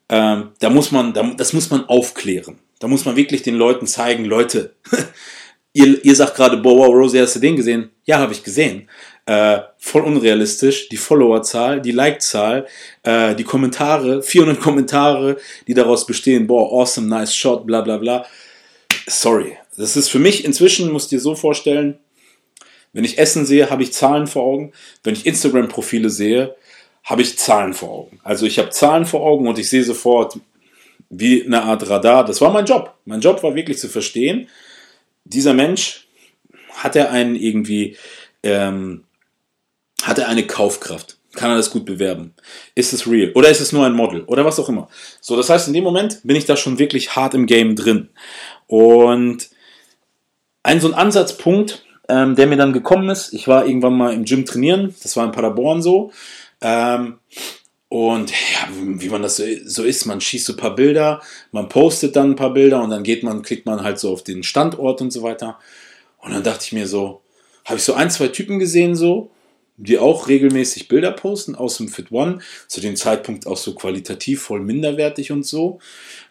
[0.09, 2.59] ähm, da muss man, da, das muss man aufklären.
[2.79, 4.75] Da muss man wirklich den Leuten zeigen, Leute,
[5.79, 7.91] ihr, ihr sagt gerade, boah, wow, Rosie, hast du den gesehen?
[8.05, 8.89] Ja, habe ich gesehen.
[9.27, 10.89] Äh, voll unrealistisch.
[10.89, 12.67] Die Followerzahl, die Like-Zahl,
[13.05, 15.37] äh, die Kommentare, 400 Kommentare,
[15.67, 18.27] die daraus bestehen, boah, awesome, nice shot, bla bla bla.
[19.07, 19.57] Sorry.
[19.77, 21.99] Das ist für mich inzwischen, musst dir so vorstellen,
[22.93, 24.73] wenn ich Essen sehe, habe ich Zahlen vor Augen.
[25.05, 26.57] Wenn ich Instagram-Profile sehe,
[27.05, 28.19] habe ich Zahlen vor Augen.
[28.25, 30.39] Also ich habe Zahlen vor Augen und ich sehe sofort
[31.11, 32.25] wie eine Art Radar.
[32.25, 32.95] Das war mein Job.
[33.05, 34.49] Mein Job war wirklich zu verstehen,
[35.29, 36.09] dieser Mensch,
[36.73, 37.97] hat er einen irgendwie,
[38.43, 39.05] ähm,
[40.03, 41.19] hat er eine Kaufkraft?
[41.35, 42.35] Kann er das gut bewerben?
[42.75, 43.33] Ist es real?
[43.35, 44.23] Oder ist es nur ein Model?
[44.25, 44.89] Oder was auch immer.
[45.21, 48.09] So, das heißt, in dem Moment bin ich da schon wirklich hart im Game drin.
[48.67, 49.49] Und
[50.63, 54.25] ein so ein Ansatzpunkt, ähm, der mir dann gekommen ist, ich war irgendwann mal im
[54.25, 56.13] Gym trainieren, das war in Paderborn so.
[56.61, 57.19] Ähm,
[57.89, 61.23] und ja, wie man das so ist, man schießt so ein paar Bilder,
[61.53, 64.23] man postet dann ein paar Bilder und dann geht man, klickt man halt so auf
[64.23, 65.59] den Standort und so weiter.
[66.19, 67.23] Und dann dachte ich mir so,
[67.65, 69.31] habe ich so ein, zwei Typen gesehen so,
[69.79, 74.43] die auch regelmäßig Bilder posten aus dem Fit One, zu dem Zeitpunkt auch so qualitativ
[74.43, 75.79] voll minderwertig und so.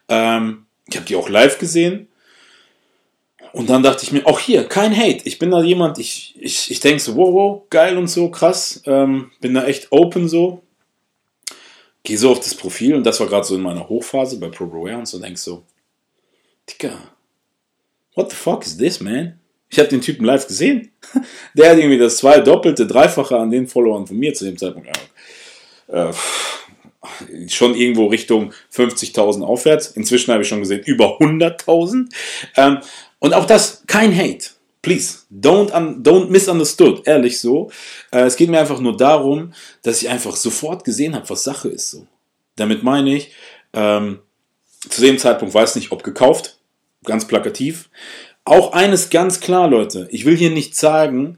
[0.10, 2.08] Ähm, ich habe die auch live gesehen.
[3.54, 5.22] Und dann dachte ich mir, auch hier, kein Hate.
[5.24, 8.84] Ich bin da jemand, ich, ich, ich denke so, wow, wow, geil und so, krass.
[8.86, 10.62] Ähm, bin da echt open so
[12.04, 14.98] gehe so auf das Profil und das war gerade so in meiner Hochphase bei ProBroWare
[14.98, 15.64] und so denkst so,
[16.70, 16.98] Digga,
[18.16, 19.40] what the fuck is this, man?
[19.70, 20.92] Ich habe den Typen live gesehen.
[21.54, 24.90] Der hat irgendwie das zwei doppelte, dreifache an den Followern von mir zu dem Zeitpunkt.
[25.88, 26.12] Äh,
[27.48, 29.88] schon irgendwo Richtung 50.000 aufwärts.
[29.92, 32.10] Inzwischen habe ich schon gesehen über 100.000.
[32.56, 32.80] Ähm,
[33.20, 34.52] und auch das kein Hate.
[34.88, 37.70] Please, don't, un, don't misunderstood, ehrlich so.
[38.10, 41.68] Äh, es geht mir einfach nur darum, dass ich einfach sofort gesehen habe, was Sache
[41.68, 41.92] ist.
[41.92, 42.08] So.
[42.56, 43.34] Damit meine ich,
[43.74, 44.20] ähm,
[44.88, 46.58] zu dem Zeitpunkt weiß nicht, ob gekauft,
[47.04, 47.90] ganz plakativ.
[48.46, 51.38] Auch eines ganz klar, Leute, ich will hier nicht sagen,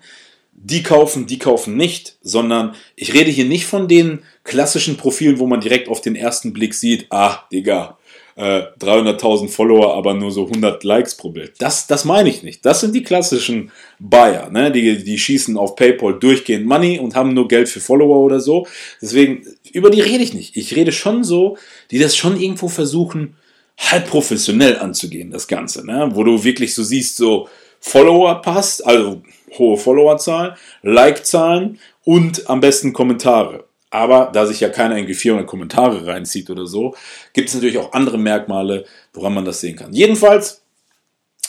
[0.52, 5.48] die kaufen, die kaufen nicht, sondern ich rede hier nicht von den klassischen Profilen, wo
[5.48, 7.98] man direkt auf den ersten Blick sieht, ah, Digga,
[8.40, 11.54] 300.000 äh, Follower, aber nur so 100 Likes pro Bild.
[11.60, 12.66] Das, das meine ich nicht.
[12.66, 14.72] Das sind die klassischen Buyer, ne?
[14.72, 18.66] die, die schießen auf PayPal durchgehend Money und haben nur Geld für Follower oder so.
[19.02, 20.56] Deswegen, über die rede ich nicht.
[20.56, 21.58] Ich rede schon so,
[21.92, 23.36] die das schon irgendwo versuchen,
[23.78, 25.86] halb professionell anzugehen, das Ganze.
[25.86, 26.12] Ne?
[26.14, 27.50] Wo du wirklich so siehst, so
[27.82, 29.22] Follower passt, also
[29.58, 33.66] hohe Followerzahlen, Like-Zahlen und am besten Kommentare.
[33.92, 36.96] Aber da sich ja keiner in 400 Kommentare reinzieht oder so,
[37.34, 39.94] gibt es natürlich auch andere Merkmale, woran man das sehen kann.
[39.94, 40.62] Jedenfalls,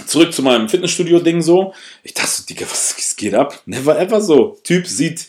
[0.07, 1.75] zurück zu meinem Fitnessstudio-Ding so.
[2.03, 3.61] Ich dachte, Digga, was geht ab?
[3.67, 4.59] Never ever so.
[4.65, 5.29] Typ sieht,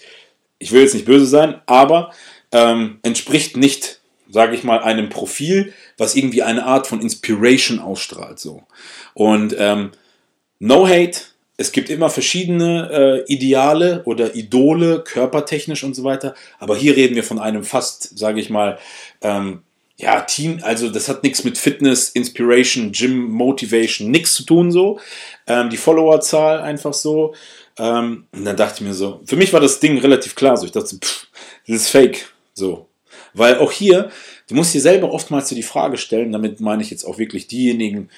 [0.60, 2.14] ich will jetzt nicht böse sein, aber
[2.52, 8.40] ähm, entspricht nicht, sage ich mal, einem Profil, was irgendwie eine Art von Inspiration ausstrahlt.
[8.40, 8.64] So.
[9.14, 9.92] Und ähm,
[10.60, 11.20] no hate,
[11.62, 16.34] es gibt immer verschiedene äh, Ideale oder Idole, körpertechnisch und so weiter.
[16.60, 18.80] Aber hier reden wir von einem fast, sage ich mal,
[19.22, 19.62] ähm,
[19.96, 25.00] ja, Team, also das hat nichts mit Fitness, Inspiration, Gym, Motivation, nichts zu tun so.
[25.46, 27.36] Ähm, die Followerzahl einfach so.
[27.78, 30.66] Ähm, und dann dachte ich mir so, für mich war das Ding relativ klar so.
[30.66, 31.28] Ich dachte, pff,
[31.68, 32.34] das ist fake.
[32.56, 32.88] So.
[33.36, 34.10] Weil auch hier,
[34.50, 37.48] du musst dir selber oftmals so die Frage stellen, damit meine ich jetzt auch wirklich
[37.48, 38.10] diejenigen,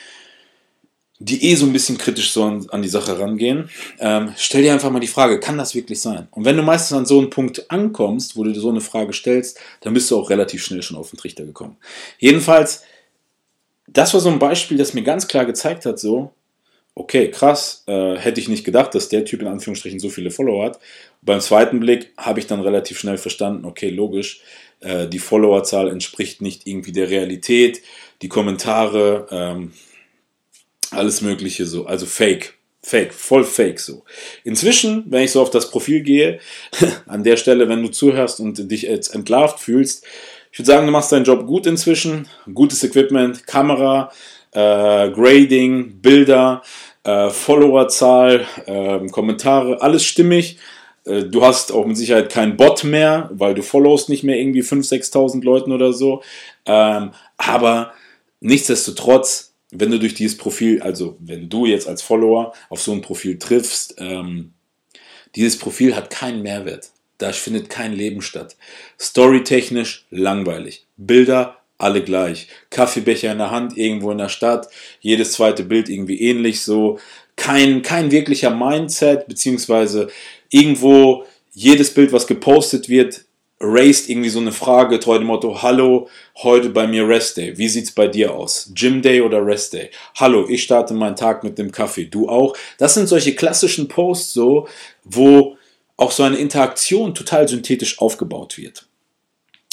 [1.24, 4.74] die eh so ein bisschen kritisch so an, an die Sache rangehen, ähm, stell dir
[4.74, 6.28] einfach mal die Frage, kann das wirklich sein?
[6.32, 9.14] Und wenn du meistens an so einen Punkt ankommst, wo du dir so eine Frage
[9.14, 11.78] stellst, dann bist du auch relativ schnell schon auf den Trichter gekommen.
[12.20, 12.84] Jedenfalls,
[13.88, 16.34] das war so ein Beispiel, das mir ganz klar gezeigt hat, so,
[16.94, 20.66] okay, krass, äh, hätte ich nicht gedacht, dass der Typ in Anführungsstrichen so viele Follower
[20.66, 20.80] hat.
[21.22, 24.42] Beim zweiten Blick habe ich dann relativ schnell verstanden, okay, logisch,
[24.82, 27.82] äh, die Followerzahl entspricht nicht irgendwie der Realität,
[28.22, 29.72] die Kommentare, ähm,
[30.96, 32.56] alles Mögliche so, also Fake.
[32.86, 34.04] Fake, voll fake so.
[34.44, 36.40] Inzwischen, wenn ich so auf das Profil gehe,
[37.08, 40.06] an der Stelle, wenn du zuhörst und dich jetzt entlarvt fühlst,
[40.52, 42.28] ich würde sagen, du machst deinen Job gut inzwischen.
[42.54, 44.12] Gutes Equipment, Kamera,
[44.52, 46.62] äh, Grading, Bilder,
[47.04, 50.58] äh, Followerzahl, äh, Kommentare, alles stimmig.
[51.06, 54.62] Äh, du hast auch mit Sicherheit keinen Bot mehr, weil du followst nicht mehr irgendwie
[54.62, 56.22] 5.000, 6.000 Leuten oder so.
[56.66, 57.94] Ähm, aber
[58.40, 63.02] nichtsdestotrotz, wenn du durch dieses Profil, also wenn du jetzt als Follower auf so ein
[63.02, 64.54] Profil triffst, ähm,
[65.36, 66.92] dieses Profil hat keinen Mehrwert.
[67.18, 68.56] Da findet kein Leben statt.
[69.00, 70.86] Storytechnisch langweilig.
[70.98, 72.48] Bilder alle gleich.
[72.70, 74.68] Kaffeebecher in der Hand, irgendwo in der Stadt.
[75.00, 77.00] Jedes zweite Bild irgendwie ähnlich so.
[77.36, 80.08] Kein, kein wirklicher Mindset, beziehungsweise
[80.50, 83.26] irgendwo jedes Bild, was gepostet wird,
[83.64, 87.58] raised irgendwie so eine Frage, treu dem Motto, hallo, heute bei mir Rest Day.
[87.58, 88.70] Wie sieht's bei dir aus?
[88.76, 89.90] Gym Day oder Rest Day?
[90.16, 92.06] Hallo, ich starte meinen Tag mit dem Kaffee.
[92.06, 92.56] Du auch?
[92.78, 94.68] Das sind solche klassischen Posts so,
[95.04, 95.58] wo
[95.96, 98.86] auch so eine Interaktion total synthetisch aufgebaut wird.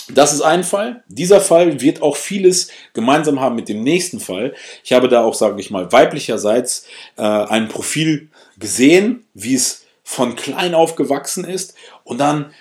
[0.09, 1.05] Das ist ein Fall.
[1.09, 4.55] Dieser Fall wird auch vieles gemeinsam haben mit dem nächsten Fall.
[4.85, 10.35] Ich habe da auch, sage ich mal, weiblicherseits äh, ein Profil gesehen, wie es von
[10.35, 12.53] klein auf gewachsen ist und dann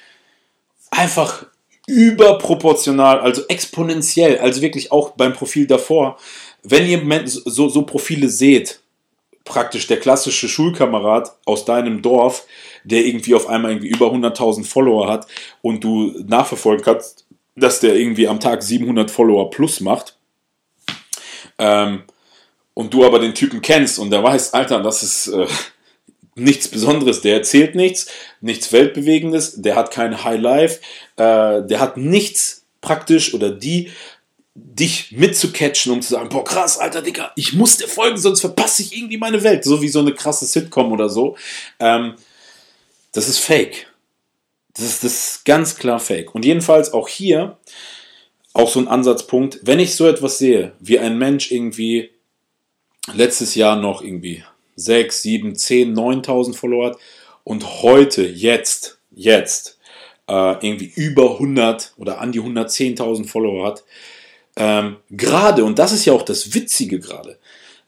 [0.92, 1.46] einfach
[1.88, 6.18] überproportional, also exponentiell, also wirklich auch beim Profil davor.
[6.64, 8.80] Wenn ihr so, so Profile seht,
[9.44, 12.46] praktisch der klassische Schulkamerad aus deinem Dorf,
[12.84, 15.26] der irgendwie auf einmal irgendwie über 100.000 Follower hat
[15.62, 17.26] und du nachverfolgen kannst,
[17.56, 20.18] dass der irgendwie am Tag 700 Follower plus macht.
[21.58, 22.04] Ähm,
[22.76, 25.48] und du aber den Typen kennst und der weiß, Alter, das ist äh,
[26.40, 27.22] nichts Besonderes.
[27.22, 28.08] Der erzählt nichts,
[28.42, 30.80] nichts Weltbewegendes, der hat kein High Life,
[31.18, 33.92] äh, der hat nichts praktisch oder die
[34.56, 38.82] dich mitzukatchen, um zu sagen, boah, krass, alter Digga, ich muss dir folgen, sonst verpasse
[38.82, 39.64] ich irgendwie meine Welt.
[39.64, 41.38] So wie so eine krasse Sitcom oder so.
[41.80, 42.16] Ähm,
[43.14, 43.88] das ist fake.
[44.74, 46.34] Das ist, das ist ganz klar fake.
[46.36, 47.58] Und jedenfalls auch hier,
[48.54, 52.12] auch so ein Ansatzpunkt, wenn ich so etwas sehe, wie ein Mensch irgendwie
[53.14, 54.44] letztes Jahr noch irgendwie
[54.80, 56.98] 6, 7, 10, 9000 Follower hat
[57.44, 59.80] und heute, jetzt, jetzt
[60.28, 63.84] äh, irgendwie über 100 oder an die 110.000 Follower hat.
[64.56, 67.40] Ähm, gerade, und das ist ja auch das Witzige gerade,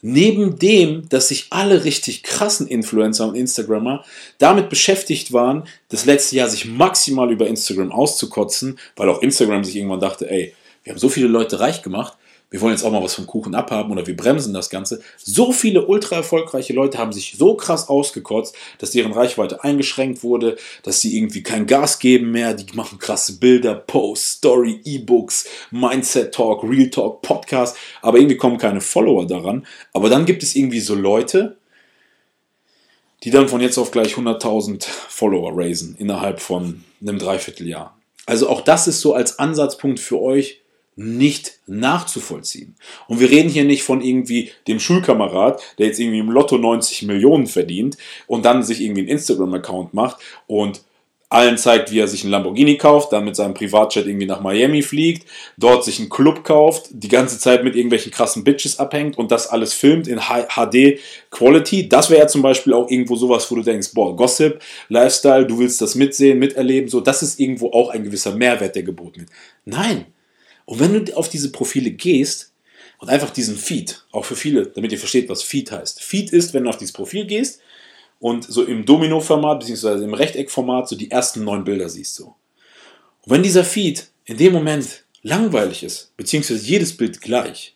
[0.01, 4.03] neben dem, dass sich alle richtig krassen Influencer und Instagrammer
[4.39, 9.75] damit beschäftigt waren, das letzte Jahr sich maximal über Instagram auszukotzen, weil auch Instagram sich
[9.75, 12.17] irgendwann dachte, ey, wir haben so viele Leute reich gemacht,
[12.51, 15.01] wir wollen jetzt auch mal was vom Kuchen abhaben oder wir bremsen das Ganze.
[15.17, 20.57] So viele ultra erfolgreiche Leute haben sich so krass ausgekotzt, dass deren Reichweite eingeschränkt wurde,
[20.83, 26.33] dass sie irgendwie kein Gas geben mehr, die machen krasse Bilder, Posts, Story, E-Books, Mindset
[26.33, 29.65] Talk, Real Talk, Podcast, aber irgendwie kommen keine Follower daran.
[29.93, 31.57] Aber dann gibt es irgendwie so Leute,
[33.23, 37.97] die dann von jetzt auf gleich 100.000 Follower raisen innerhalb von einem Dreivierteljahr.
[38.25, 40.60] Also auch das ist so als Ansatzpunkt für euch,
[41.01, 42.75] nicht nachzuvollziehen.
[43.07, 47.03] Und wir reden hier nicht von irgendwie dem Schulkamerad, der jetzt irgendwie im Lotto 90
[47.03, 50.81] Millionen verdient und dann sich irgendwie einen Instagram-Account macht und
[51.31, 54.81] allen zeigt, wie er sich einen Lamborghini kauft, dann mit seinem Privatjet irgendwie nach Miami
[54.81, 55.25] fliegt,
[55.57, 59.47] dort sich einen Club kauft, die ganze Zeit mit irgendwelchen krassen Bitches abhängt und das
[59.47, 61.87] alles filmt in HD Quality.
[61.87, 64.59] Das wäre ja zum Beispiel auch irgendwo sowas, wo du denkst, boah, Gossip,
[64.89, 68.83] Lifestyle, du willst das mitsehen, miterleben, so, das ist irgendwo auch ein gewisser Mehrwert, der
[68.83, 69.29] geboten wird.
[69.63, 70.07] Nein,
[70.65, 72.51] und wenn du auf diese Profile gehst
[72.99, 76.01] und einfach diesen Feed, auch für viele, damit ihr versteht, was Feed heißt.
[76.01, 77.59] Feed ist, wenn du auf dieses Profil gehst
[78.19, 82.35] und so im Domino-Format, beziehungsweise im Rechteck-Format, so die ersten neun Bilder siehst so.
[83.23, 87.75] Und wenn dieser Feed in dem Moment langweilig ist, beziehungsweise jedes Bild gleich,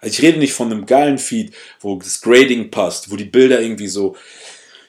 [0.00, 3.60] also ich rede nicht von einem geilen Feed, wo das Grading passt, wo die Bilder
[3.60, 4.16] irgendwie so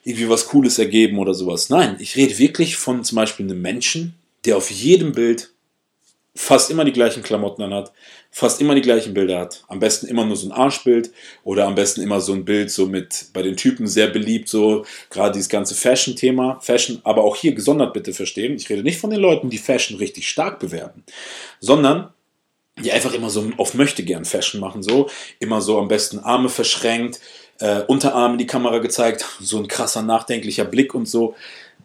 [0.04, 1.70] irgendwie was Cooles ergeben oder sowas.
[1.70, 4.16] Nein, ich rede wirklich von zum Beispiel einem Menschen,
[4.46, 5.53] der auf jedem Bild
[6.36, 7.92] fast immer die gleichen Klamotten anhat,
[8.32, 9.64] fast immer die gleichen Bilder hat.
[9.68, 11.12] Am besten immer nur so ein Arschbild
[11.44, 14.86] oder am besten immer so ein Bild so mit bei den Typen sehr beliebt, so
[15.10, 16.60] gerade dieses ganze Fashion-Thema.
[16.62, 18.56] Fashion, aber auch hier gesondert bitte verstehen.
[18.56, 21.04] Ich rede nicht von den Leuten, die Fashion richtig stark bewerben,
[21.60, 22.12] sondern
[22.82, 26.50] die einfach immer so auf möchte gern Fashion machen, so immer so am besten Arme
[26.50, 27.20] verschränkt,
[27.60, 31.36] äh, Unterarme in die Kamera gezeigt, so ein krasser nachdenklicher Blick und so.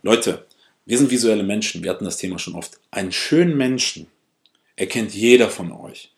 [0.03, 0.47] Leute,
[0.87, 2.79] wir sind visuelle Menschen, wir hatten das Thema schon oft.
[2.91, 4.07] Einen schönen Menschen
[4.79, 6.13] erkennt jeder von euch.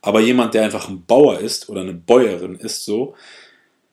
[0.00, 3.14] Aber jemand, der einfach ein Bauer ist oder eine Bäuerin ist so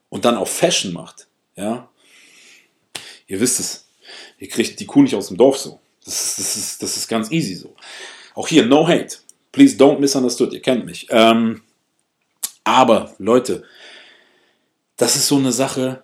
[0.09, 1.89] und dann auch Fashion macht, ja,
[3.27, 3.87] ihr wisst es,
[4.37, 5.79] ihr kriegt die Kuh nicht aus dem Dorf so.
[6.05, 7.75] Das ist, das ist, das ist ganz easy so.
[8.35, 9.17] Auch hier, no hate.
[9.51, 11.07] Please don't misunderstood, ihr kennt mich.
[11.09, 11.63] Ähm,
[12.63, 13.63] aber Leute,
[14.97, 16.03] das ist so eine Sache,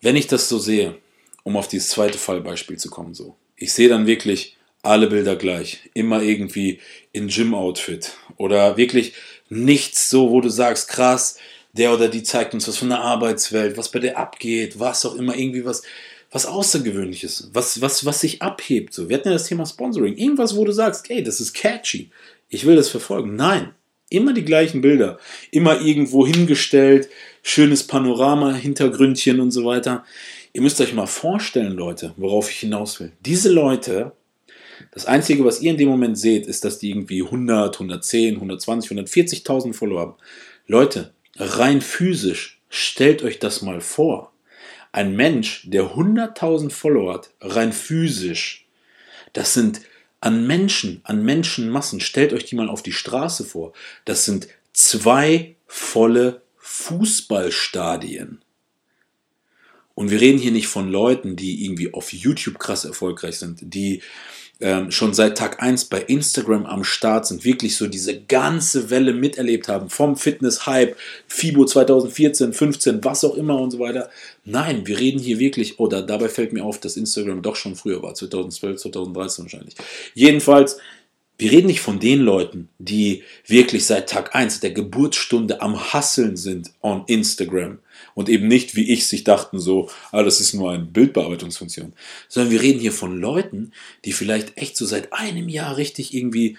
[0.00, 0.98] wenn ich das so sehe,
[1.44, 3.36] um auf dieses zweite Fallbeispiel zu kommen, so.
[3.56, 4.53] Ich sehe dann wirklich
[4.84, 6.80] alle Bilder gleich, immer irgendwie
[7.12, 9.14] in Gym-Outfit oder wirklich
[9.48, 11.38] nichts so, wo du sagst, krass,
[11.72, 15.16] der oder die zeigt uns was von der Arbeitswelt, was bei der abgeht, was auch
[15.16, 15.82] immer, irgendwie was,
[16.30, 18.92] was Außergewöhnliches, was, was, was sich abhebt.
[18.92, 19.08] So.
[19.08, 20.16] Wir hatten ja das Thema Sponsoring.
[20.16, 22.10] Irgendwas, wo du sagst, ey, das ist catchy.
[22.48, 23.36] Ich will das verfolgen.
[23.36, 23.74] Nein.
[24.10, 25.18] Immer die gleichen Bilder.
[25.50, 27.08] Immer irgendwo hingestellt.
[27.42, 30.04] Schönes Panorama, Hintergründchen und so weiter.
[30.52, 33.12] Ihr müsst euch mal vorstellen, Leute, worauf ich hinaus will.
[33.24, 34.12] Diese Leute
[34.94, 38.92] das Einzige, was ihr in dem Moment seht, ist, dass die irgendwie 100, 110, 120,
[38.92, 40.14] 140.000 Follower haben.
[40.68, 44.32] Leute, rein physisch, stellt euch das mal vor.
[44.92, 48.68] Ein Mensch, der 100.000 Follower hat, rein physisch,
[49.32, 49.80] das sind
[50.20, 53.72] an Menschen, an Menschenmassen, stellt euch die mal auf die Straße vor.
[54.04, 58.43] Das sind zwei volle Fußballstadien.
[59.94, 64.02] Und wir reden hier nicht von Leuten, die irgendwie auf YouTube krass erfolgreich sind, die
[64.60, 69.12] ähm, schon seit Tag 1 bei Instagram am Start sind, wirklich so diese ganze Welle
[69.12, 74.10] miterlebt haben, vom Fitness-Hype, FIBO 2014, 15, was auch immer und so weiter.
[74.44, 78.02] Nein, wir reden hier wirklich, oder dabei fällt mir auf, dass Instagram doch schon früher
[78.02, 79.74] war, 2012, 2013 wahrscheinlich.
[80.14, 80.78] Jedenfalls,
[81.36, 86.36] wir reden nicht von den Leuten, die wirklich seit Tag 1 der Geburtsstunde am Hasseln
[86.36, 87.80] sind on Instagram
[88.14, 91.92] und eben nicht, wie ich sich dachten, so, ah, das ist nur eine Bildbearbeitungsfunktion,
[92.28, 93.72] sondern wir reden hier von Leuten,
[94.04, 96.56] die vielleicht echt so seit einem Jahr richtig irgendwie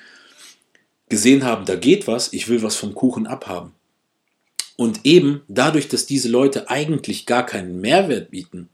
[1.09, 3.71] gesehen haben, da geht was, ich will was vom Kuchen abhaben.
[4.77, 8.69] Und eben dadurch, dass diese Leute eigentlich gar keinen Mehrwert bieten,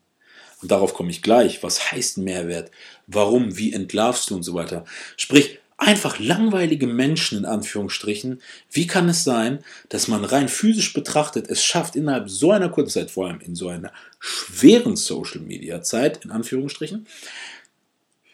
[0.62, 2.72] und darauf komme ich gleich, was heißt Mehrwert,
[3.08, 4.86] warum, wie entlarvst du und so weiter.
[5.18, 8.40] Sprich, einfach langweilige Menschen in Anführungsstrichen,
[8.72, 12.92] wie kann es sein, dass man rein physisch betrachtet es schafft, innerhalb so einer kurzen
[12.92, 17.08] Zeit, vor allem in so einer schweren Social-Media-Zeit, in Anführungsstrichen,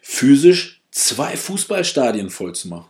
[0.02, 2.90] physisch zwei Fußballstadien voll zu machen.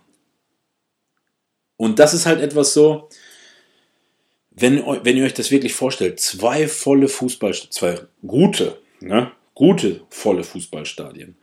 [1.78, 3.10] Und das ist halt etwas so,
[4.50, 10.43] wenn, wenn ihr euch das wirklich vorstellt, zwei volle Fußballstadien, zwei gute, ne, gute volle
[10.43, 11.38] Fußballstadien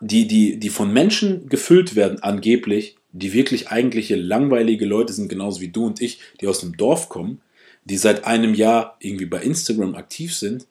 [0.00, 5.60] die, die, die von Menschen gefüllt werden, angeblich, die wirklich eigentliche langweilige Leute sind, genauso
[5.60, 7.40] wie du und ich, die aus dem Dorf kommen,
[7.84, 10.66] die seit einem Jahr irgendwie bei Instagram aktiv sind,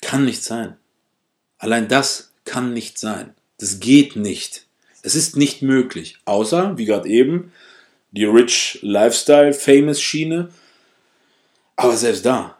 [0.00, 0.76] kann nicht sein.
[1.58, 3.34] Allein das kann nicht sein.
[3.58, 4.66] Das geht nicht.
[5.02, 6.18] Es ist nicht möglich.
[6.24, 7.52] Außer, wie gerade eben,
[8.12, 10.48] die Rich Lifestyle Famous Schiene.
[11.76, 12.56] Aber selbst da,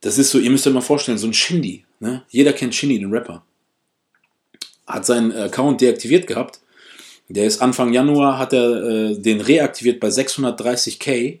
[0.00, 1.84] das ist so, ihr müsst euch mal vorstellen, so ein Shindy.
[2.00, 2.24] Ne?
[2.28, 3.44] Jeder kennt Shindy, den Rapper
[4.88, 6.60] hat seinen Account deaktiviert gehabt.
[7.28, 11.40] Der ist Anfang Januar, hat er äh, den reaktiviert bei 630k.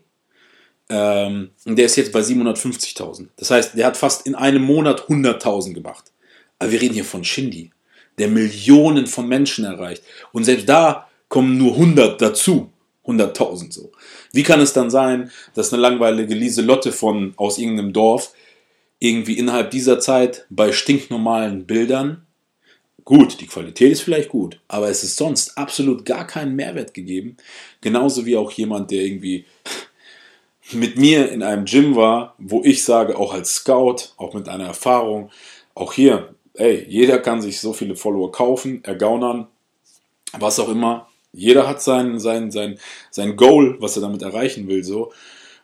[0.90, 3.28] Ähm, und der ist jetzt bei 750.000.
[3.36, 6.12] Das heißt, der hat fast in einem Monat 100.000 gemacht.
[6.58, 7.70] Aber wir reden hier von Shindy,
[8.18, 10.02] der Millionen von Menschen erreicht.
[10.32, 12.70] Und selbst da kommen nur 100 dazu.
[13.06, 13.92] 100.000 so.
[14.32, 18.34] Wie kann es dann sein, dass eine langweilige Lieselotte von, aus irgendeinem Dorf
[18.98, 22.26] irgendwie innerhalb dieser Zeit bei stinknormalen Bildern
[23.08, 27.38] Gut, die Qualität ist vielleicht gut, aber es ist sonst absolut gar keinen Mehrwert gegeben.
[27.80, 29.46] Genauso wie auch jemand, der irgendwie
[30.72, 34.66] mit mir in einem Gym war, wo ich sage, auch als Scout, auch mit einer
[34.66, 35.30] Erfahrung,
[35.74, 39.46] auch hier, ey, jeder kann sich so viele Follower kaufen, ergaunern,
[40.38, 41.08] was auch immer.
[41.32, 42.78] Jeder hat sein, sein, sein,
[43.10, 45.12] sein Goal, was er damit erreichen will, so.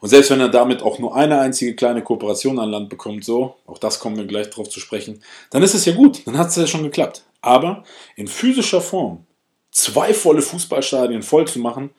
[0.01, 3.57] Und selbst wenn er damit auch nur eine einzige kleine Kooperation an Land bekommt, so,
[3.67, 6.49] auch das kommen wir gleich drauf zu sprechen, dann ist es ja gut, dann hat
[6.49, 7.23] es ja schon geklappt.
[7.45, 7.85] Aber
[8.17, 9.27] in physischer Form
[9.71, 11.91] zwei volle Fußballstadien voll zu machen,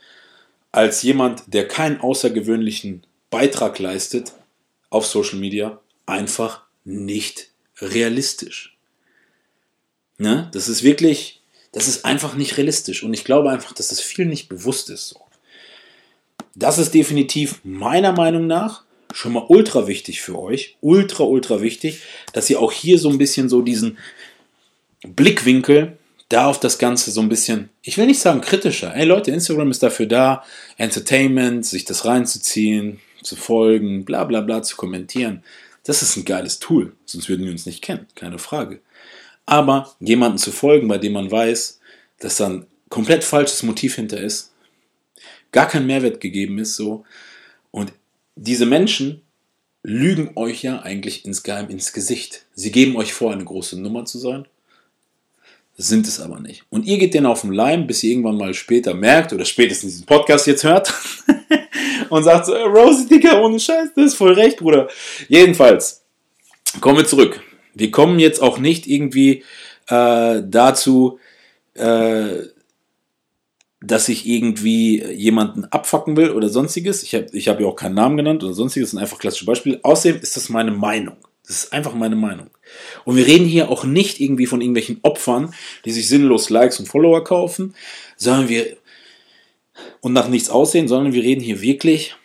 [0.71, 4.33] als jemand, der keinen außergewöhnlichen Beitrag leistet
[4.89, 8.75] auf Social Media, einfach nicht realistisch.
[10.17, 10.49] Ne?
[10.51, 11.43] Das ist wirklich,
[11.73, 13.03] das ist einfach nicht realistisch.
[13.03, 15.13] Und ich glaube einfach, dass das viel nicht bewusst ist.
[16.55, 18.83] Das ist definitiv meiner Meinung nach
[19.15, 20.77] schon mal ultra wichtig für euch.
[20.81, 22.01] Ultra, ultra wichtig,
[22.33, 23.97] dass ihr auch hier so ein bisschen so diesen
[25.07, 25.97] Blickwinkel
[26.29, 28.95] da auf das Ganze so ein bisschen, ich will nicht sagen kritischer.
[28.95, 30.43] Ey Leute, Instagram ist dafür da,
[30.77, 35.43] Entertainment, sich das reinzuziehen, zu folgen, bla bla bla, zu kommentieren.
[35.83, 38.81] Das ist ein geiles Tool, sonst würden wir uns nicht kennen, keine Frage.
[39.45, 41.79] Aber jemanden zu folgen, bei dem man weiß,
[42.19, 44.51] dass da ein komplett falsches Motiv hinter ist,
[45.51, 47.03] gar kein Mehrwert gegeben ist, so.
[47.69, 47.93] Und
[48.35, 49.21] diese Menschen
[49.83, 52.45] lügen euch ja eigentlich insgeheim ins Gesicht.
[52.55, 54.47] Sie geben euch vor, eine große Nummer zu sein,
[55.77, 56.63] sind es aber nicht.
[56.69, 59.93] Und ihr geht denen auf den Leim, bis ihr irgendwann mal später merkt oder spätestens
[59.93, 60.93] diesen Podcast jetzt hört
[62.09, 64.87] und sagt so, Rosie, Dicker, ohne Scheiß, das ist voll recht, Bruder.
[65.27, 66.03] Jedenfalls,
[66.79, 67.41] kommen wir zurück.
[67.73, 69.43] Wir kommen jetzt auch nicht irgendwie
[69.89, 71.19] äh, dazu,
[71.73, 72.43] äh,
[73.81, 77.03] dass ich irgendwie jemanden abfacken will oder sonstiges.
[77.03, 79.45] Ich habe ich hab ja auch keinen Namen genannt oder sonstiges, das sind einfach klassische
[79.45, 79.79] Beispiele.
[79.83, 81.17] Außerdem ist das meine Meinung.
[81.47, 82.49] Das ist einfach meine Meinung.
[83.03, 85.53] Und wir reden hier auch nicht irgendwie von irgendwelchen Opfern,
[85.85, 87.75] die sich sinnlos Likes und Follower kaufen,
[88.17, 88.77] sondern wir
[90.01, 92.15] und nach nichts aussehen, sondern wir reden hier wirklich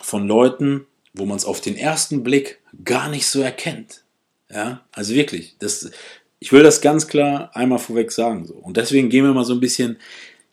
[0.00, 4.02] von Leuten, wo man es auf den ersten Blick gar nicht so erkennt.
[4.50, 5.90] Ja, also wirklich, das,
[6.38, 8.46] ich will das ganz klar einmal vorweg sagen.
[8.46, 8.54] So.
[8.54, 9.98] Und deswegen gehen wir mal so ein bisschen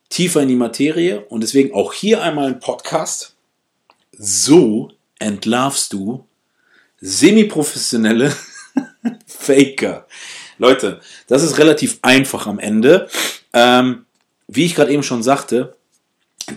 [0.10, 3.36] tiefer in die Materie und deswegen auch hier einmal ein Podcast.
[4.18, 6.26] So entlarvst du
[7.02, 8.36] semi-professionelle
[9.28, 10.08] Faker.
[10.58, 13.10] Leute, das ist relativ einfach am Ende.
[13.54, 14.06] Ähm,
[14.48, 15.76] wie ich gerade eben schon sagte,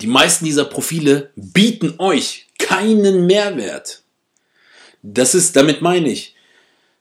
[0.00, 4.02] die meisten dieser Profile bieten euch keinen Mehrwert.
[5.02, 6.34] Das ist, damit meine ich,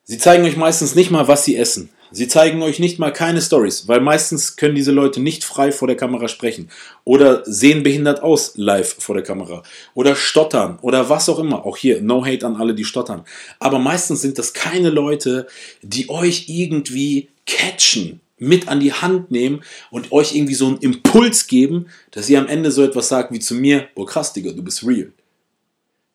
[0.03, 1.89] sie zeigen euch meistens nicht mal, was sie essen.
[2.11, 5.87] Sie zeigen euch nicht mal keine Stories, weil meistens können diese Leute nicht frei vor
[5.87, 6.69] der Kamera sprechen
[7.03, 11.65] oder sehen behindert aus live vor der Kamera oder stottern oder was auch immer.
[11.65, 13.25] Auch hier, no hate an alle, die stottern.
[13.59, 15.47] Aber meistens sind das keine Leute,
[15.81, 21.47] die euch irgendwie catchen, mit an die Hand nehmen und euch irgendwie so einen Impuls
[21.47, 24.63] geben, dass ihr am Ende so etwas sagt wie zu mir, oh krass, Digga, du
[24.63, 25.11] bist real.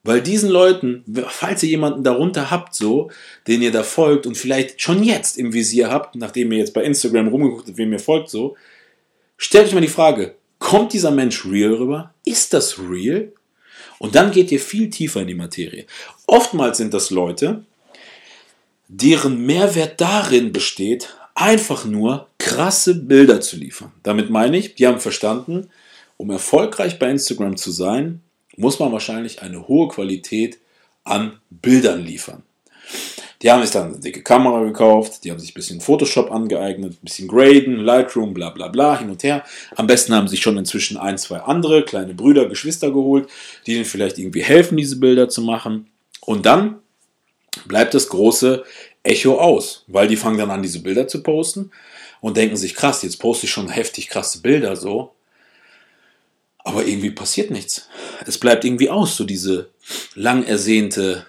[0.04, 3.10] Weil diesen Leuten, falls ihr jemanden darunter habt, so,
[3.46, 6.82] den ihr da folgt und vielleicht schon jetzt im Visier habt, nachdem ihr jetzt bei
[6.82, 8.56] Instagram rumgeguckt habt, wem ihr folgt, so,
[9.36, 12.14] stellt euch mal die Frage, kommt dieser Mensch real rüber?
[12.24, 13.32] Ist das real?
[13.98, 15.86] Und dann geht ihr viel tiefer in die Materie.
[16.26, 17.64] Oftmals sind das Leute,
[18.88, 23.92] deren Mehrwert darin besteht, einfach nur krasse Bilder zu liefern.
[24.02, 25.70] Damit meine ich, die haben verstanden,
[26.16, 28.20] um erfolgreich bei Instagram zu sein,
[28.56, 30.58] muss man wahrscheinlich eine hohe Qualität
[31.04, 32.42] an Bildern liefern.
[33.42, 36.92] Die haben sich dann eine dicke Kamera gekauft, die haben sich ein bisschen Photoshop angeeignet,
[36.92, 39.44] ein bisschen Graden, Lightroom, bla bla bla, hin und her.
[39.74, 43.28] Am besten haben sich schon inzwischen ein, zwei andere kleine Brüder, Geschwister geholt,
[43.66, 45.88] die ihnen vielleicht irgendwie helfen, diese Bilder zu machen.
[46.20, 46.76] Und dann
[47.66, 48.62] bleibt das große
[49.02, 51.72] Echo aus, weil die fangen dann an, diese Bilder zu posten
[52.20, 55.14] und denken sich, krass, jetzt poste ich schon heftig krasse Bilder so.
[56.64, 57.88] Aber irgendwie passiert nichts.
[58.26, 59.70] Es bleibt irgendwie aus, so diese
[60.14, 61.26] lang ersehnte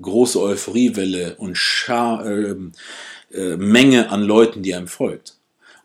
[0.00, 2.54] große Euphoriewelle und Schar, äh,
[3.32, 5.36] äh, Menge an Leuten, die einem folgt.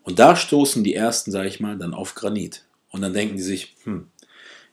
[0.04, 2.66] Und da stoßen die ersten, sage ich mal, dann auf Granit.
[2.90, 4.08] Und dann denken die sich, hm,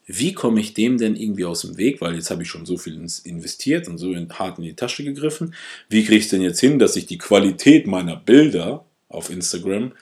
[0.06, 2.00] wie komme ich dem denn irgendwie aus dem Weg?
[2.00, 2.94] Weil jetzt habe ich schon so viel
[3.24, 5.54] investiert und so hart in die Tasche gegriffen.
[5.90, 9.92] Wie kriege ich es denn jetzt hin, dass ich die Qualität meiner Bilder auf Instagram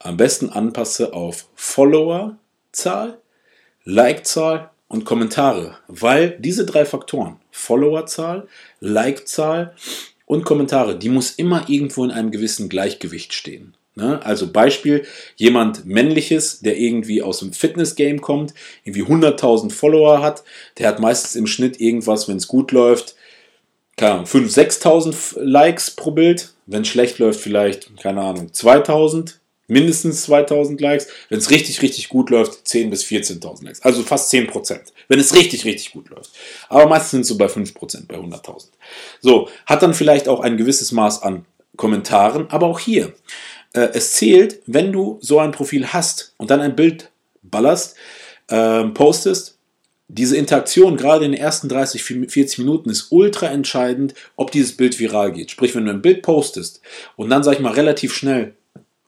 [0.00, 3.18] am besten anpasse auf Followerzahl
[3.84, 8.48] Like-Zahl und Kommentare, weil diese drei Faktoren, Followerzahl,
[8.80, 9.74] Like-Zahl
[10.26, 13.76] und Kommentare, die muss immer irgendwo in einem gewissen Gleichgewicht stehen.
[13.94, 14.20] Ne?
[14.24, 15.04] Also Beispiel,
[15.36, 18.54] jemand männliches, der irgendwie aus dem Fitness-Game kommt,
[18.84, 20.42] irgendwie 100.000 Follower hat,
[20.78, 23.14] der hat meistens im Schnitt irgendwas, wenn es gut läuft,
[23.96, 29.34] keine Ahnung, 5.000, 6.000 Likes pro Bild, wenn es schlecht läuft vielleicht, keine Ahnung, 2.000
[29.66, 31.08] mindestens 2000 Likes.
[31.28, 33.82] Wenn es richtig, richtig gut läuft, 10.000 bis 14.000 Likes.
[33.82, 34.80] Also fast 10%.
[35.08, 36.30] Wenn es richtig, richtig gut läuft.
[36.68, 38.68] Aber meistens sind es so bei 5%, bei 100.000.
[39.20, 41.44] So, hat dann vielleicht auch ein gewisses Maß an
[41.76, 42.50] Kommentaren.
[42.50, 43.12] Aber auch hier,
[43.72, 47.10] äh, es zählt, wenn du so ein Profil hast und dann ein Bild
[47.42, 47.96] ballerst,
[48.48, 49.58] äh, postest,
[50.08, 54.98] diese Interaktion gerade in den ersten 30, 40 Minuten ist ultra entscheidend, ob dieses Bild
[55.00, 55.50] viral geht.
[55.50, 56.82] Sprich, wenn du ein Bild postest
[57.16, 58.54] und dann, sag ich mal, relativ schnell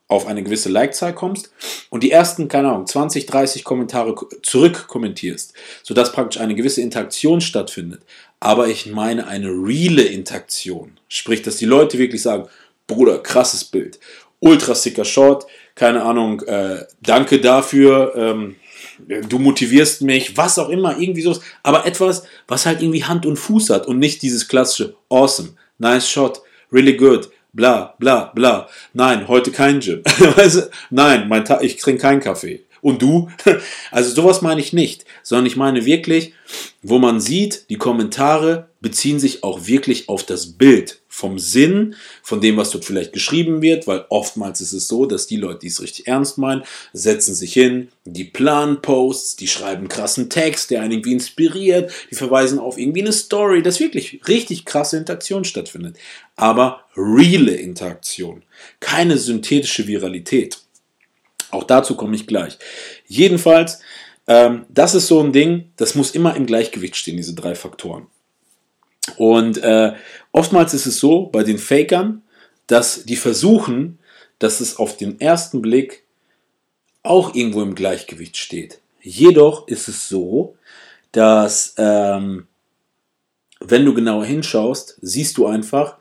[0.09, 1.51] auf eine gewisse Like-Zahl kommst
[1.91, 5.53] und die ersten, keine Ahnung, 20, 30 Kommentare zurück kommentierst,
[5.83, 8.03] sodass praktisch eine gewisse Interaktion stattfindet,
[8.39, 10.99] aber ich meine eine reale Interaktion.
[11.09, 12.49] Sprich, dass die Leute wirklich sagen,
[12.87, 13.99] Bruder, krasses Bild,
[14.39, 18.57] ultra sicker Shot, keine Ahnung, äh, danke dafür, ähm,
[18.99, 21.37] du motivierst mich, was auch immer, irgendwie so.
[21.63, 26.09] Aber etwas, was halt irgendwie Hand und Fuß hat und nicht dieses klassische awesome, nice
[26.09, 26.43] shot,
[26.73, 28.69] really good, bla bla bla.
[28.93, 30.03] Nein, heute kein Gym.
[30.91, 32.63] Nein, mein ich trinke keinen Kaffee.
[32.83, 33.29] Und du?
[33.91, 36.35] Also sowas meine ich nicht, sondern ich meine wirklich,
[36.83, 42.41] wo man sieht, die Kommentare beziehen sich auch wirklich auf das Bild vom Sinn, von
[42.41, 45.67] dem, was dort vielleicht geschrieben wird, weil oftmals ist es so, dass die Leute, die
[45.67, 46.63] es richtig ernst meinen,
[46.93, 52.15] setzen sich hin, die planen Posts, die schreiben krassen Text, der einen irgendwie inspiriert, die
[52.15, 55.97] verweisen auf irgendwie eine Story, dass wirklich richtig krasse Interaktion stattfindet.
[56.37, 58.45] Aber reale Interaktion,
[58.79, 60.59] keine synthetische Viralität.
[61.51, 62.57] Auch dazu komme ich gleich.
[63.09, 63.81] Jedenfalls,
[64.29, 68.07] ähm, das ist so ein Ding, das muss immer im Gleichgewicht stehen, diese drei Faktoren.
[69.17, 69.93] Und äh,
[70.33, 72.23] oftmals ist es so bei den Fakern,
[72.67, 73.99] dass die versuchen,
[74.39, 76.05] dass es auf den ersten Blick
[77.03, 78.81] auch irgendwo im Gleichgewicht steht.
[79.01, 80.57] Jedoch ist es so,
[81.13, 82.49] dass ähm,
[83.61, 85.97] wenn du genauer hinschaust, siehst du einfach,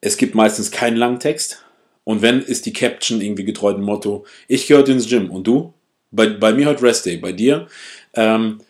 [0.00, 1.62] es gibt meistens keinen Langtext,
[2.08, 5.46] und wenn, ist die Caption irgendwie getreu dem Motto, ich gehe heute ins Gym und
[5.46, 5.74] du?
[6.10, 7.68] Bei, bei mir heute Rest Day, bei dir?
[8.14, 8.62] Ähm,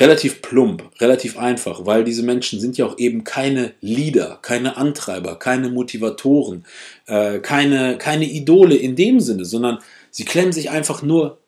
[0.00, 5.38] relativ plump, relativ einfach, weil diese Menschen sind ja auch eben keine Leader, keine Antreiber,
[5.38, 6.64] keine Motivatoren,
[7.06, 9.78] äh, keine, keine Idole in dem Sinne, sondern
[10.10, 11.38] sie klemmen sich einfach nur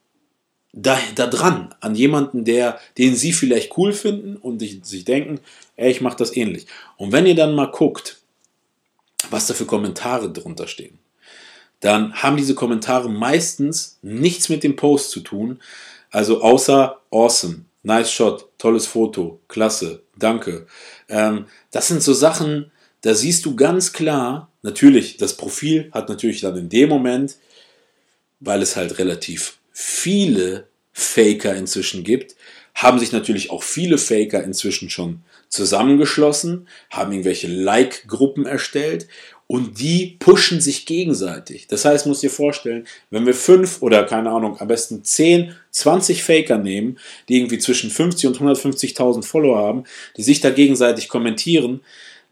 [0.73, 5.41] da, da dran, an jemanden, der, den sie vielleicht cool finden und sich, sich denken,
[5.77, 6.67] ey, ich mache das ähnlich.
[6.97, 8.21] Und wenn ihr dann mal guckt,
[9.31, 10.99] was da für Kommentare drunter stehen,
[11.81, 15.61] dann haben diese Kommentare meistens nichts mit dem Post zu tun,
[16.11, 20.67] also außer awesome, nice shot, tolles Foto, klasse, danke.
[21.09, 22.71] Ähm, das sind so Sachen,
[23.01, 27.37] da siehst du ganz klar, natürlich, das Profil hat natürlich dann in dem Moment,
[28.41, 32.37] weil es halt relativ viele Faker inzwischen gibt,
[32.75, 39.09] haben sich natürlich auch viele Faker inzwischen schon zusammengeschlossen, haben irgendwelche Like-Gruppen erstellt
[39.49, 41.67] und die pushen sich gegenseitig.
[41.69, 46.23] Das heißt, muss dir vorstellen, wenn wir fünf oder keine Ahnung, am besten 10, 20
[46.23, 49.85] Faker nehmen, die irgendwie zwischen 50 und 150.000 Follower haben,
[50.19, 51.81] die sich da gegenseitig kommentieren,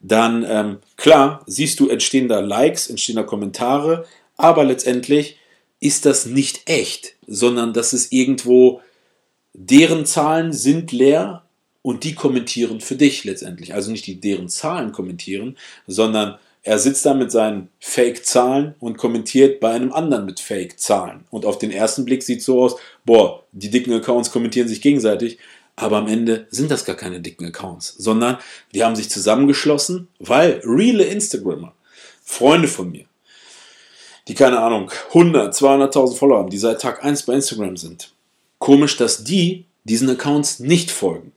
[0.01, 4.05] dann ähm, klar, siehst du, entstehen da Likes, entstehen da Kommentare,
[4.37, 5.39] aber letztendlich
[5.81, 8.83] ist das nicht echt, sondern das ist irgendwo,
[9.55, 11.45] deren Zahlen sind leer
[11.81, 13.73] und die kommentieren für dich letztendlich.
[13.73, 15.57] Also nicht die deren Zahlen kommentieren,
[15.87, 21.25] sondern er sitzt da mit seinen Fake-Zahlen und kommentiert bei einem anderen mit Fake-Zahlen.
[21.31, 24.83] Und auf den ersten Blick sieht es so aus, boah, die dicken Accounts kommentieren sich
[24.83, 25.39] gegenseitig,
[25.77, 28.39] aber am Ende sind das gar keine dicken Accounts, sondern
[28.75, 31.73] die haben sich zusammengeschlossen, weil reale Instagrammer,
[32.25, 33.05] Freunde von mir,
[34.27, 38.13] die keine Ahnung, 100, 200.000 Follower haben, die seit Tag 1 bei Instagram sind.
[38.59, 41.31] Komisch, dass die diesen Accounts nicht folgen.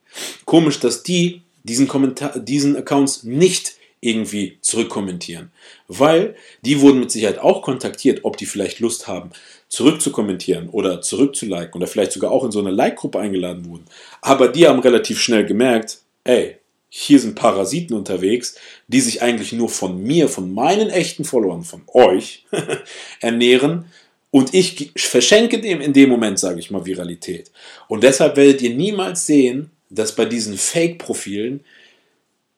[0.46, 5.52] Komisch, dass die diesen, Kommentar diesen Accounts nicht irgendwie zurückkommentieren.
[5.88, 9.32] Weil die wurden mit Sicherheit auch kontaktiert, ob die vielleicht Lust haben,
[9.68, 13.86] zurückzukommentieren oder zurückzuliken oder vielleicht sogar auch in so eine Like-Gruppe eingeladen wurden.
[14.22, 16.58] Aber die haben relativ schnell gemerkt, ey,
[16.90, 18.56] hier sind Parasiten unterwegs,
[18.88, 22.46] die sich eigentlich nur von mir, von meinen echten Followern, von euch
[23.22, 23.86] ernähren.
[24.32, 27.52] Und ich verschenke dem in dem Moment, sage ich mal, Viralität.
[27.88, 31.64] Und deshalb werdet ihr niemals sehen, dass bei diesen Fake-Profilen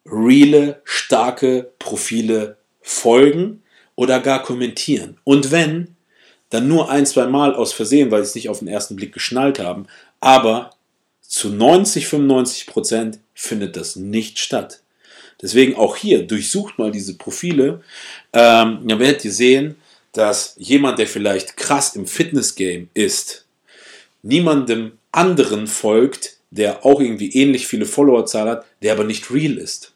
[0.06, 3.64] reale, starke Profile folgen
[3.95, 5.18] oder gar kommentieren.
[5.24, 5.95] Und wenn,
[6.49, 9.14] dann nur ein, zwei Mal aus Versehen, weil sie es nicht auf den ersten Blick
[9.14, 9.88] geschnallt haben.
[10.20, 10.72] Aber
[11.22, 14.82] zu 90, 95 Prozent findet das nicht statt.
[15.41, 17.82] Deswegen auch hier, durchsucht mal diese Profile.
[18.34, 19.76] Ähm, dann werdet ihr sehen,
[20.12, 23.45] dass jemand, der vielleicht krass im Fitness-Game ist,
[24.22, 29.93] niemandem anderen folgt, der auch irgendwie ähnlich viele Followerzahl hat, der aber nicht real ist.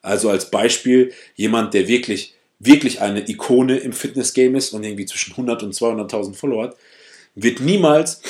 [0.00, 5.32] Also als Beispiel jemand, der wirklich, wirklich eine Ikone im Fitness-Game ist und irgendwie zwischen
[5.32, 6.76] 100 und 200.000 Follower hat,
[7.34, 8.22] wird niemals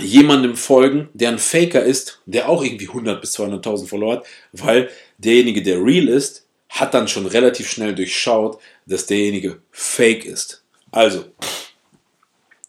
[0.00, 4.90] jemandem folgen, der ein Faker ist, der auch irgendwie 100 bis 200.000 Follower hat, weil
[5.18, 10.64] derjenige, der real ist, hat dann schon relativ schnell durchschaut, dass derjenige fake ist.
[10.90, 11.26] Also,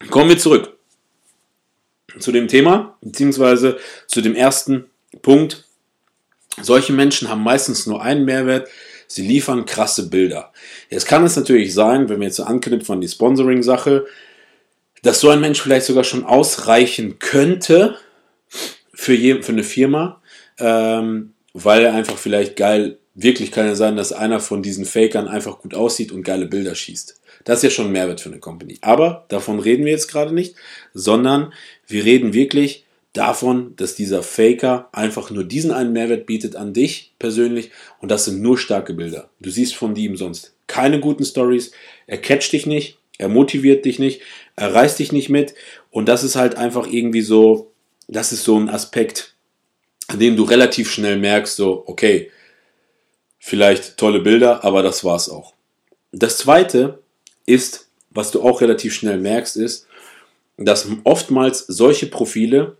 [0.09, 0.72] kommen wir zurück
[2.19, 4.85] zu dem Thema, beziehungsweise zu dem ersten
[5.21, 5.65] Punkt.
[6.61, 8.67] Solche Menschen haben meistens nur einen Mehrwert,
[9.07, 10.51] sie liefern krasse Bilder.
[10.89, 14.05] Jetzt kann es natürlich sein, wenn wir jetzt anknüpfen an die Sponsoring-Sache,
[15.01, 17.97] dass so ein Mensch vielleicht sogar schon ausreichen könnte
[18.93, 20.21] für, je, für eine Firma,
[20.59, 25.27] ähm, weil er einfach vielleicht geil, wirklich kann ja sein, dass einer von diesen Fakern
[25.27, 27.19] einfach gut aussieht und geile Bilder schießt.
[27.43, 28.77] Das ist ja schon ein Mehrwert für eine Company.
[28.81, 30.55] Aber davon reden wir jetzt gerade nicht,
[30.93, 31.53] sondern
[31.93, 32.83] wir reden wirklich
[33.13, 37.69] davon, dass dieser Faker einfach nur diesen einen Mehrwert bietet an dich persönlich
[38.01, 39.29] und das sind nur starke Bilder.
[39.39, 41.71] Du siehst von ihm sonst keine guten Stories,
[42.07, 44.21] er catcht dich nicht, er motiviert dich nicht,
[44.55, 45.53] er reißt dich nicht mit
[45.91, 47.71] und das ist halt einfach irgendwie so,
[48.07, 49.35] das ist so ein Aspekt,
[50.07, 52.31] an dem du relativ schnell merkst, so, okay,
[53.37, 55.53] vielleicht tolle Bilder, aber das war's auch.
[56.11, 57.03] Das zweite
[57.45, 59.87] ist, was du auch relativ schnell merkst, ist,
[60.57, 62.77] dass oftmals solche Profile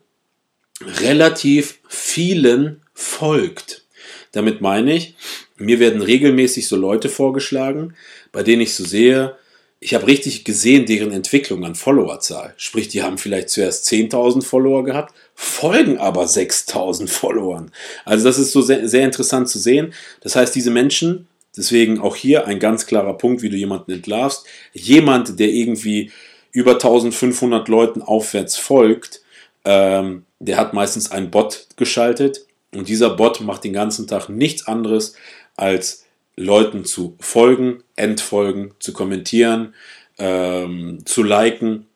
[1.02, 3.86] relativ vielen folgt.
[4.32, 5.16] Damit meine ich,
[5.58, 7.96] mir werden regelmäßig so Leute vorgeschlagen,
[8.32, 9.36] bei denen ich so sehe,
[9.80, 12.54] ich habe richtig gesehen deren Entwicklung an Followerzahl.
[12.56, 17.70] Sprich, die haben vielleicht zuerst 10.000 Follower gehabt, folgen aber 6.000 Followern.
[18.06, 19.94] Also das ist so sehr, sehr interessant zu sehen.
[20.22, 24.46] Das heißt, diese Menschen, deswegen auch hier ein ganz klarer Punkt, wie du jemanden entlarvst,
[24.72, 26.12] jemand, der irgendwie
[26.54, 29.22] über 1500 Leuten aufwärts folgt,
[29.66, 34.68] ähm, der hat meistens einen Bot geschaltet und dieser Bot macht den ganzen Tag nichts
[34.68, 35.16] anderes
[35.56, 39.74] als Leuten zu folgen, entfolgen, zu kommentieren,
[40.18, 41.88] ähm, zu liken,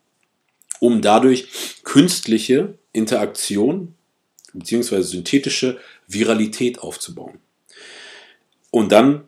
[0.80, 1.48] um dadurch
[1.84, 3.96] künstliche Interaktion
[4.54, 5.02] bzw.
[5.02, 7.40] synthetische Viralität aufzubauen.
[8.72, 9.24] Und dann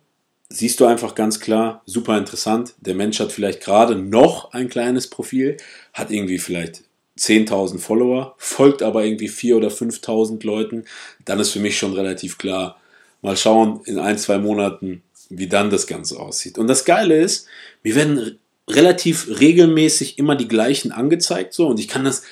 [0.49, 5.07] siehst du einfach ganz klar, super interessant, der Mensch hat vielleicht gerade noch ein kleines
[5.07, 5.57] Profil,
[5.93, 6.83] hat irgendwie vielleicht
[7.19, 10.85] 10.000 Follower, folgt aber irgendwie 4.000 oder 5.000 Leuten,
[11.25, 12.79] dann ist für mich schon relativ klar,
[13.21, 16.57] mal schauen in ein, zwei Monaten, wie dann das Ganze aussieht.
[16.57, 17.47] Und das Geile ist,
[17.83, 22.23] mir werden relativ regelmäßig immer die gleichen angezeigt, so, und ich kann das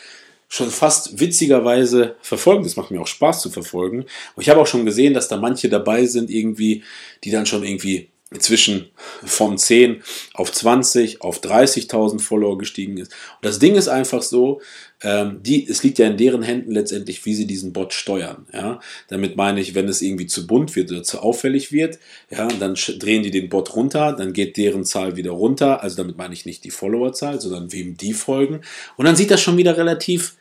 [0.48, 2.64] schon fast witzigerweise verfolgen.
[2.64, 4.04] Das macht mir auch Spaß zu verfolgen.
[4.36, 6.84] Und ich habe auch schon gesehen, dass da manche dabei sind, irgendwie,
[7.24, 8.90] die dann schon irgendwie inzwischen
[9.24, 10.04] von 10
[10.34, 13.14] auf 20 auf 30.000 Follower gestiegen ist.
[13.14, 14.60] Und das Ding ist einfach so,
[15.02, 18.46] ähm, die, es liegt ja in deren Händen letztendlich, wie sie diesen Bot steuern.
[18.52, 18.82] Ja?
[19.08, 22.00] Damit meine ich, wenn es irgendwie zu bunt wird oder zu auffällig wird,
[22.30, 25.82] ja, dann drehen die den Bot runter, dann geht deren Zahl wieder runter.
[25.82, 28.62] Also damit meine ich nicht die Followerzahl, sondern wem die folgen.
[28.98, 30.36] Und dann sieht das schon wieder relativ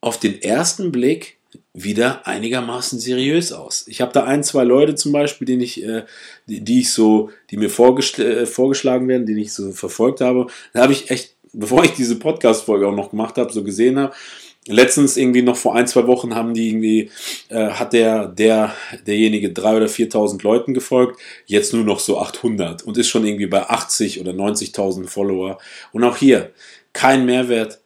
[0.00, 1.37] auf den ersten Blick
[1.84, 3.86] wieder einigermaßen seriös aus.
[3.88, 6.04] Ich habe da ein, zwei Leute zum Beispiel, denen ich, äh,
[6.46, 10.46] die, die, ich so, die mir vorgeschl äh, vorgeschlagen werden, die ich so verfolgt habe.
[10.72, 14.14] Da habe ich echt, bevor ich diese Podcast-Folge auch noch gemacht habe, so gesehen habe,
[14.66, 17.10] letztens irgendwie noch vor ein, zwei Wochen haben die irgendwie,
[17.48, 18.74] äh, hat der, der,
[19.06, 23.46] derjenige drei oder 4.000 Leuten gefolgt, jetzt nur noch so 800 und ist schon irgendwie
[23.46, 25.58] bei 80 oder 90.000 Follower.
[25.92, 26.52] Und auch hier
[26.92, 27.80] kein Mehrwert,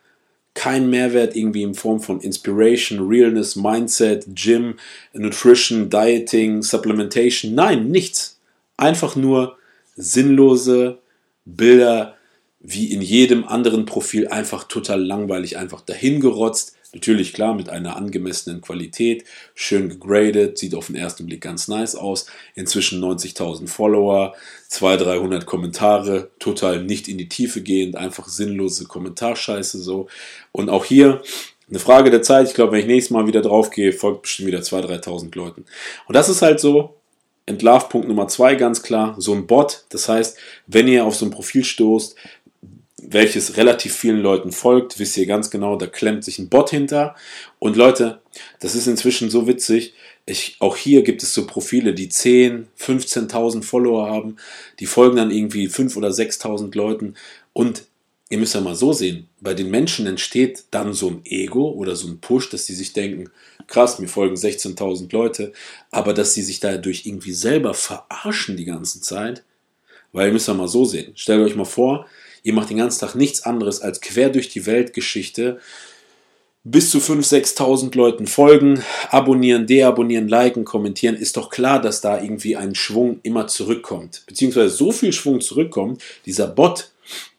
[0.55, 4.77] kein Mehrwert irgendwie in Form von Inspiration, Realness, Mindset, Gym,
[5.13, 7.55] Nutrition, Dieting, Supplementation.
[7.55, 8.39] Nein, nichts.
[8.77, 9.57] Einfach nur
[9.97, 10.99] sinnlose
[11.45, 12.17] Bilder,
[12.61, 18.61] wie in jedem anderen Profil, einfach total langweilig, einfach dahingerotzt Natürlich klar mit einer angemessenen
[18.61, 19.24] Qualität,
[19.55, 22.26] schön gegradet, sieht auf den ersten Blick ganz nice aus.
[22.55, 24.34] Inzwischen 90.000 Follower,
[24.68, 30.09] 200, 300 Kommentare, total nicht in die Tiefe gehend, einfach sinnlose Kommentarscheiße so.
[30.53, 31.22] Und auch hier
[31.70, 32.49] eine Frage der Zeit.
[32.49, 35.64] Ich glaube, wenn ich nächstes Mal wieder drauf gehe, folgt bestimmt wieder 2.000, 3.000 Leuten.
[36.07, 36.97] Und das ist halt so,
[37.47, 39.84] Entlarvpunkt Nummer zwei ganz klar, so ein Bot.
[39.88, 42.14] Das heißt, wenn ihr auf so ein Profil stoßt,
[43.13, 47.15] welches relativ vielen Leuten folgt, wisst ihr ganz genau, da klemmt sich ein Bot hinter.
[47.59, 48.21] Und Leute,
[48.61, 49.95] das ist inzwischen so witzig.
[50.25, 54.37] Ich, auch hier gibt es so Profile, die 10, 15.000 Follower haben,
[54.79, 57.15] die folgen dann irgendwie 5.000 oder 6.000 Leuten.
[57.53, 57.85] Und
[58.31, 61.97] ihr müsst ja mal so sehen, bei den Menschen entsteht dann so ein Ego oder
[61.97, 63.31] so ein Push, dass die sich denken,
[63.67, 65.53] krass, mir folgen 16.000 Leute,
[65.91, 69.45] aber dass sie sich dadurch irgendwie selber verarschen die ganze Zeit.
[70.13, 71.13] Weil ihr müsst ja mal so sehen.
[71.15, 72.07] Stellt euch mal vor,
[72.43, 75.61] Ihr macht den ganzen Tag nichts anderes als quer durch die Weltgeschichte
[76.64, 82.22] bis zu 5.000, 6.000 Leuten folgen, abonnieren, deabonnieren, liken, kommentieren, ist doch klar, dass da
[82.22, 84.22] irgendwie ein Schwung immer zurückkommt.
[84.26, 86.91] Beziehungsweise so viel Schwung zurückkommt, dieser Bot,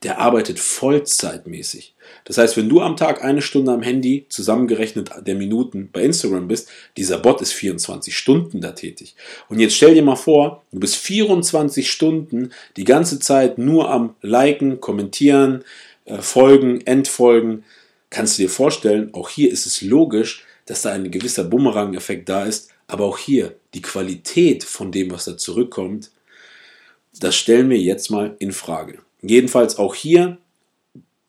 [0.04, 1.94] der arbeitet vollzeitmäßig.
[2.26, 6.48] Das heißt, wenn du am Tag eine Stunde am Handy zusammengerechnet der Minuten bei Instagram
[6.48, 9.16] bist, dieser Bot ist 24 Stunden da tätig.
[9.50, 14.16] Und jetzt stell dir mal vor, du bist 24 Stunden die ganze Zeit nur am
[14.22, 15.64] Liken, Kommentieren,
[16.06, 17.64] äh, Folgen, Entfolgen.
[18.10, 22.46] Kannst du dir vorstellen, auch hier ist es logisch, dass da ein gewisser Bumerang-Effekt da
[22.46, 26.12] ist, aber auch hier die Qualität von dem, was da zurückkommt,
[27.20, 29.00] das stellen wir jetzt mal in Frage.
[29.24, 30.38] Jedenfalls auch hier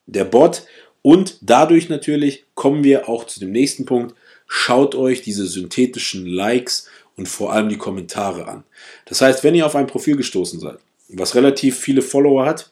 [0.07, 0.67] der Bot
[1.01, 4.15] und dadurch natürlich kommen wir auch zu dem nächsten Punkt,
[4.47, 8.65] schaut euch diese synthetischen Likes und vor allem die Kommentare an.
[9.07, 10.79] Das heißt, wenn ihr auf ein Profil gestoßen seid,
[11.09, 12.71] was relativ viele Follower hat,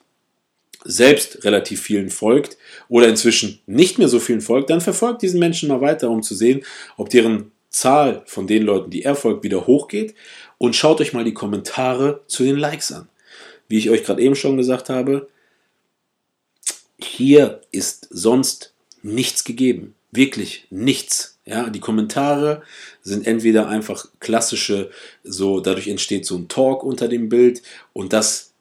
[0.84, 2.56] selbst relativ vielen folgt
[2.88, 6.34] oder inzwischen nicht mehr so vielen folgt, dann verfolgt diesen Menschen mal weiter, um zu
[6.34, 6.64] sehen,
[6.96, 10.14] ob deren Zahl von den Leuten, die er folgt, wieder hochgeht
[10.58, 13.08] und schaut euch mal die Kommentare zu den Likes an.
[13.72, 15.30] Wie ich euch gerade eben schon gesagt habe,
[16.98, 19.94] hier ist sonst nichts gegeben.
[20.10, 21.38] Wirklich nichts.
[21.46, 22.64] Ja, die Kommentare
[23.00, 24.90] sind entweder einfach klassische,
[25.24, 27.62] so dadurch entsteht so ein Talk unter dem Bild
[27.94, 28.52] und das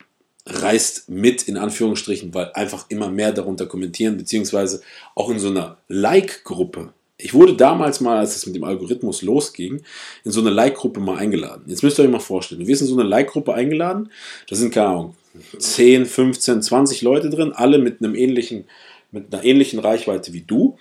[0.45, 4.82] reißt mit in Anführungsstrichen, weil einfach immer mehr darunter kommentieren, beziehungsweise
[5.14, 6.93] auch in so einer Like-Gruppe.
[7.22, 9.84] Ich wurde damals mal, als es mit dem Algorithmus losging,
[10.24, 11.63] in so eine Like-Gruppe mal eingeladen.
[11.67, 14.11] Jetzt müsst ihr euch mal vorstellen, wir sind in so eine Like-Gruppe eingeladen,
[14.49, 15.15] da sind keine Ahnung,
[15.57, 18.65] 10, 15, 20 Leute drin, alle mit einem ähnlichen,
[19.11, 20.78] mit einer ähnlichen Reichweite wie du.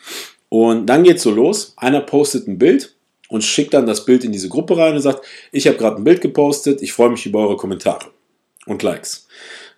[0.48, 1.74] Und dann geht's so los.
[1.76, 2.96] Einer postet ein Bild
[3.28, 6.04] und schickt dann das Bild in diese Gruppe rein und sagt, ich habe gerade ein
[6.04, 8.06] Bild gepostet, ich freue mich über eure Kommentare
[8.66, 9.28] und Likes.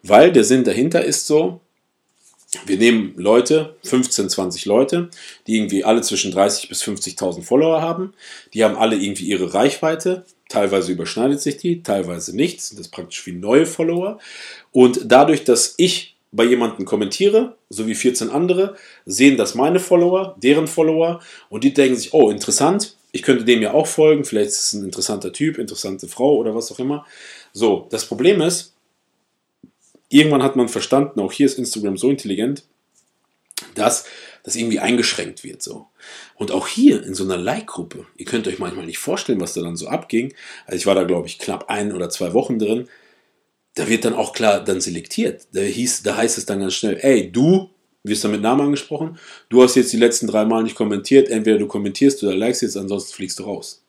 [0.02, 1.60] Weil der Sinn dahinter ist so,
[2.66, 5.08] wir nehmen Leute, 15, 20 Leute,
[5.46, 8.12] die irgendwie alle zwischen 30 bis 50.000 Follower haben.
[8.52, 10.24] Die haben alle irgendwie ihre Reichweite.
[10.48, 12.70] Teilweise überschneidet sich die, teilweise nichts.
[12.70, 14.18] Das ist praktisch wie neue Follower.
[14.70, 18.76] Und dadurch, dass ich bei jemandem kommentiere, so wie 14 andere,
[19.06, 23.60] sehen das meine Follower, deren Follower und die denken sich, oh, interessant, ich könnte dem
[23.60, 27.06] ja auch folgen, vielleicht ist es ein interessanter Typ, interessante Frau oder was auch immer.
[27.52, 28.72] So, das Problem ist,
[30.12, 32.64] irgendwann hat man verstanden, auch hier ist Instagram so intelligent,
[33.74, 34.04] dass
[34.44, 35.86] das irgendwie eingeschränkt wird so.
[36.34, 39.62] Und auch hier in so einer Like-Gruppe, ihr könnt euch manchmal nicht vorstellen, was da
[39.62, 40.34] dann so abging.
[40.66, 42.88] Also ich war da, glaube ich, knapp ein oder zwei Wochen drin
[43.74, 45.46] da wird dann auch klar dann selektiert.
[45.52, 47.70] Da, hieß, da heißt es dann ganz schnell, ey, du
[48.04, 51.58] wirst dann mit Namen angesprochen, du hast jetzt die letzten drei Mal nicht kommentiert, entweder
[51.58, 53.84] du kommentierst oder likest jetzt, ansonsten fliegst du raus.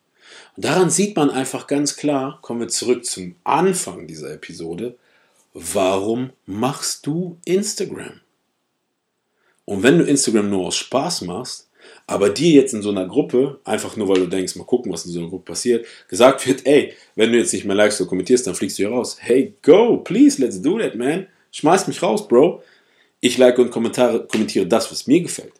[0.55, 4.97] Und daran sieht man einfach ganz klar, kommen wir zurück zum Anfang dieser Episode,
[5.53, 8.21] warum machst du Instagram?
[9.65, 11.69] Und wenn du Instagram nur aus Spaß machst,
[12.07, 15.05] aber dir jetzt in so einer Gruppe, einfach nur weil du denkst, mal gucken, was
[15.05, 18.09] in so einer Gruppe passiert, gesagt wird, ey, wenn du jetzt nicht mehr likest oder
[18.09, 19.17] kommentierst, dann fliegst du hier raus.
[19.19, 21.27] Hey, go, please, let's do that, man.
[21.51, 22.63] Schmeiß mich raus, Bro.
[23.19, 25.53] Ich like und kommentiere das, was mir gefällt.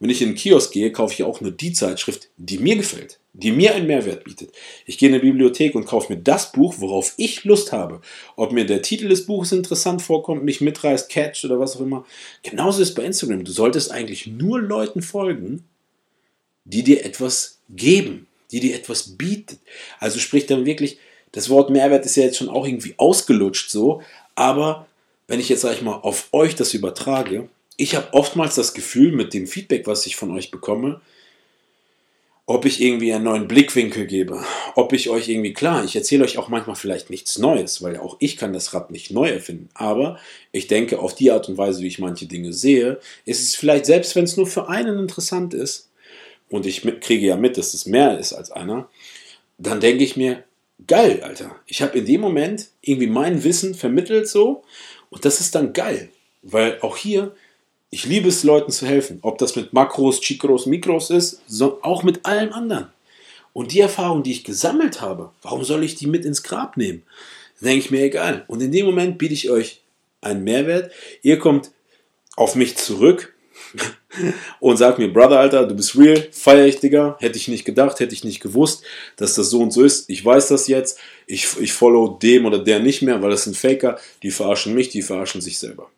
[0.00, 3.18] Wenn ich in den Kiosk gehe, kaufe ich auch nur die Zeitschrift, die mir gefällt,
[3.34, 4.50] die mir einen Mehrwert bietet.
[4.86, 8.00] Ich gehe in eine Bibliothek und kaufe mir das Buch, worauf ich Lust habe.
[8.34, 12.06] Ob mir der Titel des Buches interessant vorkommt, mich mitreißt, catch oder was auch immer.
[12.42, 13.44] Genauso ist es bei Instagram.
[13.44, 15.64] Du solltest eigentlich nur Leuten folgen,
[16.64, 19.58] die dir etwas geben, die dir etwas bietet.
[19.98, 20.98] Also sprich dann wirklich,
[21.32, 24.02] das Wort Mehrwert ist ja jetzt schon auch irgendwie ausgelutscht so,
[24.34, 24.86] aber
[25.28, 27.48] wenn ich jetzt, sag ich mal, auf euch das übertrage,
[27.80, 31.00] ich habe oftmals das Gefühl mit dem Feedback, was ich von euch bekomme,
[32.44, 36.36] ob ich irgendwie einen neuen Blickwinkel gebe, ob ich euch irgendwie, klar, ich erzähle euch
[36.36, 40.18] auch manchmal vielleicht nichts Neues, weil auch ich kann das Rad nicht neu erfinden, aber
[40.52, 43.86] ich denke, auf die Art und Weise, wie ich manche Dinge sehe, ist es vielleicht,
[43.86, 45.88] selbst wenn es nur für einen interessant ist,
[46.50, 48.90] und ich kriege ja mit, dass es mehr ist als einer,
[49.56, 50.44] dann denke ich mir,
[50.86, 51.56] geil, Alter.
[51.66, 54.64] Ich habe in dem Moment irgendwie mein Wissen vermittelt so
[55.08, 56.10] und das ist dann geil,
[56.42, 57.32] weil auch hier,
[57.90, 59.18] ich liebe es, Leuten zu helfen.
[59.22, 62.86] Ob das mit Makros, Chikros, Mikros ist, so, auch mit allem anderen.
[63.52, 67.02] Und die Erfahrung, die ich gesammelt habe, warum soll ich die mit ins Grab nehmen?
[67.60, 68.44] Dann denke ich mir, egal.
[68.46, 69.80] Und in dem Moment biete ich euch
[70.20, 70.92] einen Mehrwert.
[71.22, 71.72] Ihr kommt
[72.36, 73.34] auf mich zurück
[74.60, 77.16] und sagt mir, Brother, Alter, du bist real, feier ich, Digga.
[77.18, 78.84] Hätte ich nicht gedacht, hätte ich nicht gewusst,
[79.16, 80.08] dass das so und so ist.
[80.08, 80.98] Ich weiß das jetzt.
[81.26, 83.98] Ich, ich follow dem oder der nicht mehr, weil das sind Faker.
[84.22, 85.90] Die verarschen mich, die verarschen sich selber.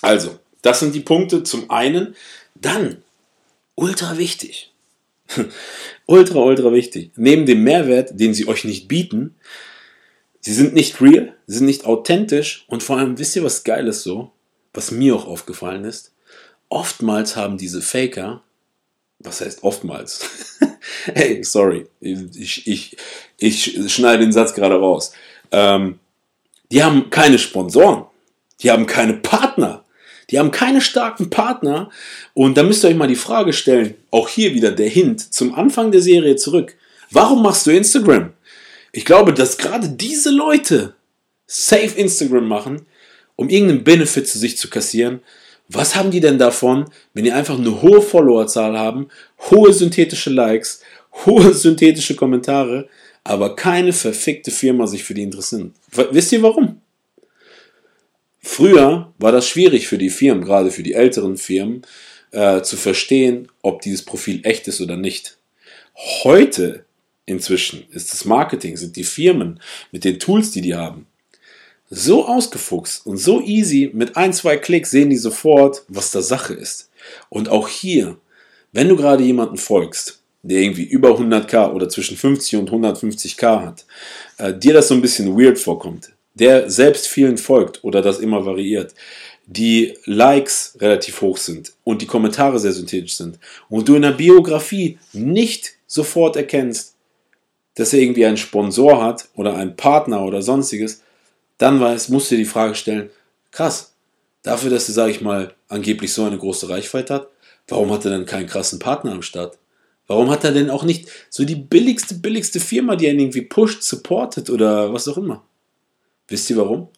[0.00, 1.44] Also, das sind die Punkte.
[1.44, 2.16] Zum einen,
[2.54, 3.02] dann,
[3.76, 4.72] ultra wichtig.
[6.06, 7.12] ultra, ultra wichtig.
[7.16, 9.36] Neben dem Mehrwert, den sie euch nicht bieten,
[10.40, 13.86] sie sind nicht real, sie sind nicht authentisch und vor allem, wisst ihr, was geil
[13.88, 14.32] ist so?
[14.72, 16.14] Was mir auch aufgefallen ist?
[16.74, 18.42] oftmals haben diese Faker,
[19.20, 20.58] was heißt oftmals?
[21.04, 22.96] hey, sorry, ich, ich,
[23.38, 25.12] ich schneide den Satz gerade raus.
[25.52, 26.00] Ähm,
[26.70, 28.06] die haben keine Sponsoren,
[28.60, 29.83] die haben keine Partner,
[30.30, 31.90] die haben keine starken Partner.
[32.32, 35.54] Und da müsst ihr euch mal die Frage stellen, auch hier wieder der Hint zum
[35.54, 36.76] Anfang der Serie zurück.
[37.10, 38.32] Warum machst du Instagram?
[38.92, 40.94] Ich glaube, dass gerade diese Leute
[41.46, 42.86] safe Instagram machen,
[43.36, 45.20] um irgendeinen Benefit zu sich zu kassieren,
[45.68, 49.08] was haben die denn davon, wenn die einfach eine hohe Followerzahl haben,
[49.50, 50.80] hohe synthetische Likes,
[51.24, 52.88] hohe synthetische Kommentare,
[53.24, 55.72] aber keine verfickte Firma sich für die interessiert?
[56.10, 56.80] Wisst ihr warum?
[58.46, 61.80] Früher war das schwierig für die Firmen, gerade für die älteren Firmen,
[62.30, 65.38] äh, zu verstehen, ob dieses Profil echt ist oder nicht.
[66.22, 66.84] Heute
[67.24, 69.60] inzwischen ist das Marketing, sind die Firmen
[69.92, 71.06] mit den Tools, die die haben,
[71.88, 76.52] so ausgefuchst und so easy, mit ein, zwei Klicks sehen die sofort, was da Sache
[76.52, 76.90] ist.
[77.30, 78.18] Und auch hier,
[78.72, 83.86] wenn du gerade jemanden folgst, der irgendwie über 100k oder zwischen 50 und 150k hat,
[84.36, 88.44] äh, dir das so ein bisschen weird vorkommt, der selbst vielen folgt oder das immer
[88.44, 88.94] variiert,
[89.46, 94.12] die Likes relativ hoch sind und die Kommentare sehr synthetisch sind und du in der
[94.12, 96.94] Biografie nicht sofort erkennst,
[97.74, 101.02] dass er irgendwie einen Sponsor hat oder einen Partner oder sonstiges,
[101.58, 103.10] dann weiß, musst du dir die Frage stellen,
[103.50, 103.94] krass,
[104.42, 107.28] dafür, dass er, sage ich mal, angeblich so eine große Reichweite hat,
[107.68, 109.58] warum hat er denn keinen krassen Partner am Start?
[110.06, 113.82] Warum hat er denn auch nicht so die billigste, billigste Firma, die ihn irgendwie pusht,
[113.82, 115.42] supportet oder was auch immer?
[116.28, 116.88] Wisst ihr warum?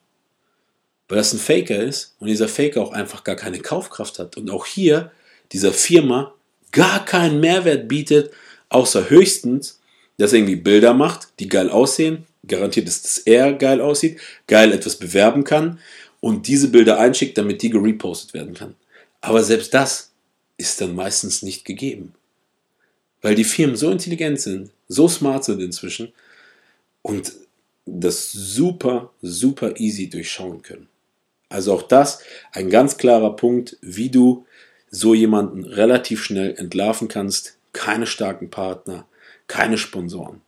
[1.08, 4.50] Weil das ein Faker ist und dieser Faker auch einfach gar keine Kaufkraft hat und
[4.50, 5.12] auch hier
[5.52, 6.34] dieser Firma
[6.72, 8.32] gar keinen Mehrwert bietet,
[8.68, 9.80] außer höchstens,
[10.18, 14.72] dass er irgendwie Bilder macht, die geil aussehen, garantiert ist, dass er geil aussieht, geil
[14.72, 15.78] etwas bewerben kann
[16.20, 18.74] und diese Bilder einschickt, damit die gerepostet werden kann.
[19.20, 20.12] Aber selbst das
[20.56, 22.14] ist dann meistens nicht gegeben.
[23.22, 26.12] Weil die Firmen so intelligent sind, so smart sind inzwischen
[27.02, 27.32] und
[27.86, 30.88] das super, super easy durchschauen können.
[31.48, 32.22] Also auch das
[32.52, 34.44] ein ganz klarer Punkt, wie du
[34.90, 37.58] so jemanden relativ schnell entlarven kannst.
[37.72, 39.06] Keine starken Partner,
[39.46, 40.40] keine Sponsoren.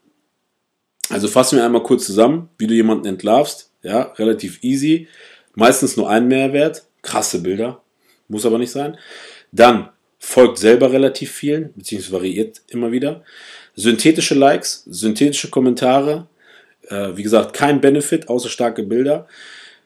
[1.09, 3.71] Also fassen wir einmal kurz zusammen, wie du jemanden entlarvst.
[3.83, 5.09] Ja, relativ easy.
[5.55, 6.87] Meistens nur ein Mehrwert.
[7.03, 7.83] Krasse Bilder.
[8.29, 8.99] Muss aber nicht sein.
[9.53, 13.25] Dann folgt selber relativ vielen, beziehungsweise variiert immer wieder.
[13.77, 16.27] Synthetische Likes, synthetische Kommentare.
[16.89, 19.27] Äh, wie gesagt, kein Benefit, außer starke Bilder.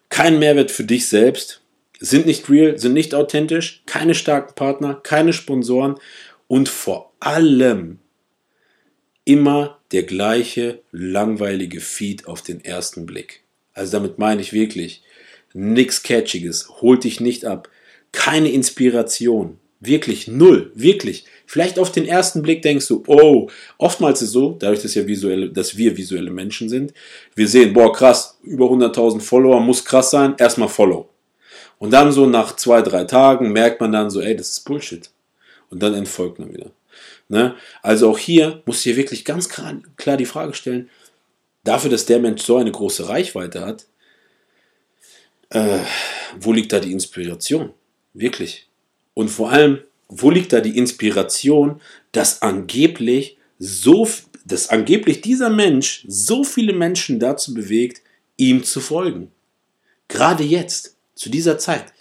[0.09, 1.61] Kein Mehrwert für dich selbst.
[1.99, 3.83] Sind nicht real, sind nicht authentisch.
[3.87, 5.97] Keine starken Partner, keine Sponsoren.
[6.49, 7.99] Und vor allem
[9.25, 13.43] immer der gleiche langweilige Feed auf den ersten Blick.
[13.75, 15.03] Also damit meine ich wirklich
[15.55, 17.69] nichts Catchiges, holt dich nicht ab,
[18.11, 21.25] keine Inspiration, wirklich null, wirklich.
[21.53, 23.47] Vielleicht auf den ersten Blick denkst du, oh,
[23.77, 26.95] oftmals ist es so, dadurch, dass, ja visuelle, dass wir visuelle Menschen sind,
[27.35, 31.11] wir sehen, boah, krass, über 100.000 Follower, muss krass sein, erstmal Follow.
[31.77, 35.11] Und dann so nach zwei, drei Tagen merkt man dann so, ey, das ist Bullshit.
[35.69, 36.71] Und dann entfolgt man wieder.
[37.29, 37.55] Ne?
[37.83, 40.89] Also auch hier muss hier wirklich ganz klar, klar die Frage stellen,
[41.65, 43.85] dafür, dass der Mensch so eine große Reichweite hat,
[45.51, 45.81] äh,
[46.41, 47.75] wo liegt da die Inspiration?
[48.15, 48.71] Wirklich.
[49.13, 49.81] Und vor allem,
[50.15, 51.81] wo liegt da die Inspiration,
[52.13, 54.07] dass angeblich so,
[54.45, 58.03] dass angeblich dieser Mensch so viele Menschen dazu bewegt,
[58.37, 59.31] ihm zu folgen?
[60.09, 61.93] Gerade jetzt, zu dieser Zeit.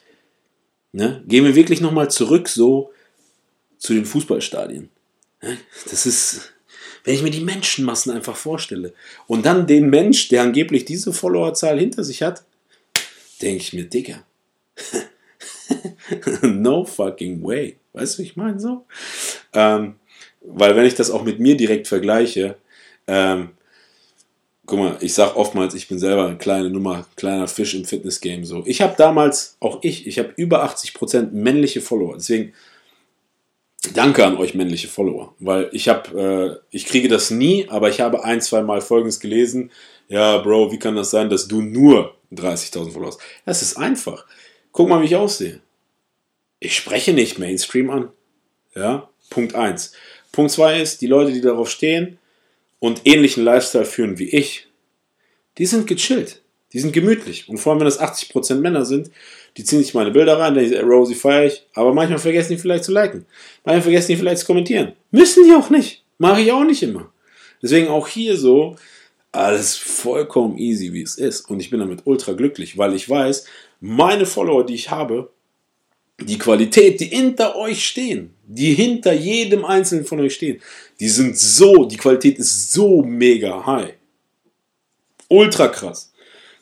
[0.91, 1.23] Ne?
[1.27, 2.91] Gehen wir wirklich nochmal zurück so
[3.77, 4.89] zu den Fußballstadien.
[5.89, 6.53] Das ist,
[7.03, 8.93] wenn ich mir die Menschenmassen einfach vorstelle
[9.27, 12.43] und dann den Mensch, der angeblich diese Followerzahl hinter sich hat,
[13.41, 14.23] denke ich mir, Digga,
[16.41, 17.77] no fucking way.
[17.93, 18.85] Weißt du, ich meine so?
[19.53, 19.95] Ähm,
[20.41, 22.55] weil wenn ich das auch mit mir direkt vergleiche,
[23.07, 23.49] ähm,
[24.65, 28.45] guck mal, ich sag oftmals, ich bin selber eine kleine Nummer, kleiner Fisch im Fitnessgame
[28.45, 28.63] so.
[28.65, 32.15] Ich habe damals, auch ich, ich habe über 80% männliche Follower.
[32.15, 32.53] Deswegen
[33.95, 37.99] Danke an euch männliche Follower, weil ich habe, äh, ich kriege das nie, aber ich
[37.99, 39.71] habe ein, zwei Mal Folgendes gelesen.
[40.07, 43.19] Ja, Bro, wie kann das sein, dass du nur 30.000 Follower hast?
[43.43, 44.27] Das ist einfach.
[44.71, 45.59] Guck mal, wie ich aussehe.
[46.59, 48.09] Ich spreche nicht Mainstream an.
[48.75, 49.93] Ja, Punkt eins.
[50.31, 52.19] Punkt zwei ist, die Leute, die darauf stehen
[52.79, 54.67] und ähnlichen Lifestyle führen wie ich,
[55.57, 56.41] die sind gechillt.
[56.73, 57.49] Die sind gemütlich.
[57.49, 59.11] Und vor allem, wenn das 80% Männer sind,
[59.57, 62.85] die ziehen sich meine Bilder rein, denken, Rosie feiere ich, aber manchmal vergessen die vielleicht
[62.85, 63.25] zu liken.
[63.65, 64.93] Manchmal vergessen die vielleicht zu kommentieren.
[65.11, 66.03] Müssen die auch nicht.
[66.17, 67.11] Mache ich auch nicht immer.
[67.61, 68.77] Deswegen auch hier so,
[69.33, 71.49] alles vollkommen easy, wie es ist.
[71.49, 73.45] Und ich bin damit ultra glücklich, weil ich weiß,
[73.81, 75.31] meine Follower, die ich habe,
[76.19, 80.61] die Qualität, die hinter euch stehen, die hinter jedem einzelnen von euch stehen,
[80.99, 83.95] die sind so, die Qualität ist so mega high.
[85.27, 86.13] Ultra krass.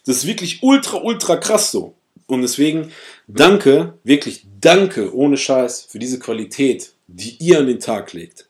[0.05, 1.93] Das ist wirklich ultra, ultra krass so.
[2.27, 2.91] Und deswegen
[3.27, 8.47] danke, wirklich danke, ohne Scheiß, für diese Qualität, die ihr an den Tag legt.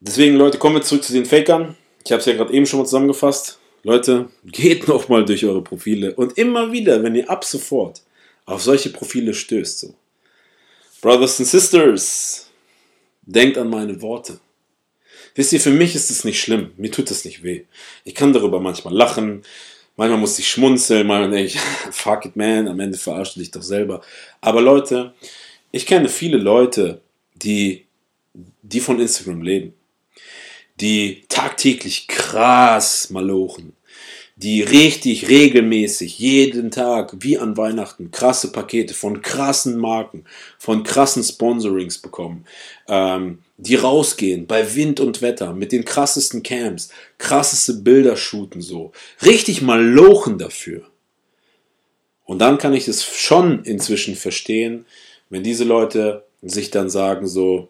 [0.00, 1.76] Deswegen, Leute, kommen wir zurück zu den Fakern.
[2.04, 3.60] Ich habe es ja gerade eben schon mal zusammengefasst.
[3.82, 8.02] Leute, geht nochmal durch eure Profile und immer wieder, wenn ihr ab sofort
[8.44, 9.94] auf solche Profile stößt, so.
[11.00, 12.48] Brothers and Sisters,
[13.22, 14.38] denkt an meine Worte.
[15.34, 16.72] Wisst ihr, für mich ist es nicht schlimm.
[16.76, 17.64] Mir tut es nicht weh.
[18.04, 19.42] Ich kann darüber manchmal lachen.
[19.96, 21.60] Manchmal muss ich schmunzeln, manchmal denke ich,
[21.90, 24.02] fuck it man, am Ende verarscht dich doch selber.
[24.40, 25.12] Aber Leute,
[25.70, 27.00] ich kenne viele Leute,
[27.34, 27.86] die
[28.62, 29.74] die von Instagram leben,
[30.80, 33.74] die tagtäglich krass malochen,
[34.36, 40.24] die richtig regelmäßig jeden Tag wie an Weihnachten krasse Pakete von krassen Marken,
[40.58, 42.44] von krassen Sponsorings bekommen,
[42.88, 48.92] ähm, die rausgehen bei Wind und Wetter mit den krassesten Camps, krasseste Bilder shooten so,
[49.24, 50.82] richtig mal lochen dafür.
[52.24, 54.86] Und dann kann ich es schon inzwischen verstehen,
[55.28, 57.68] wenn diese Leute sich dann sagen so,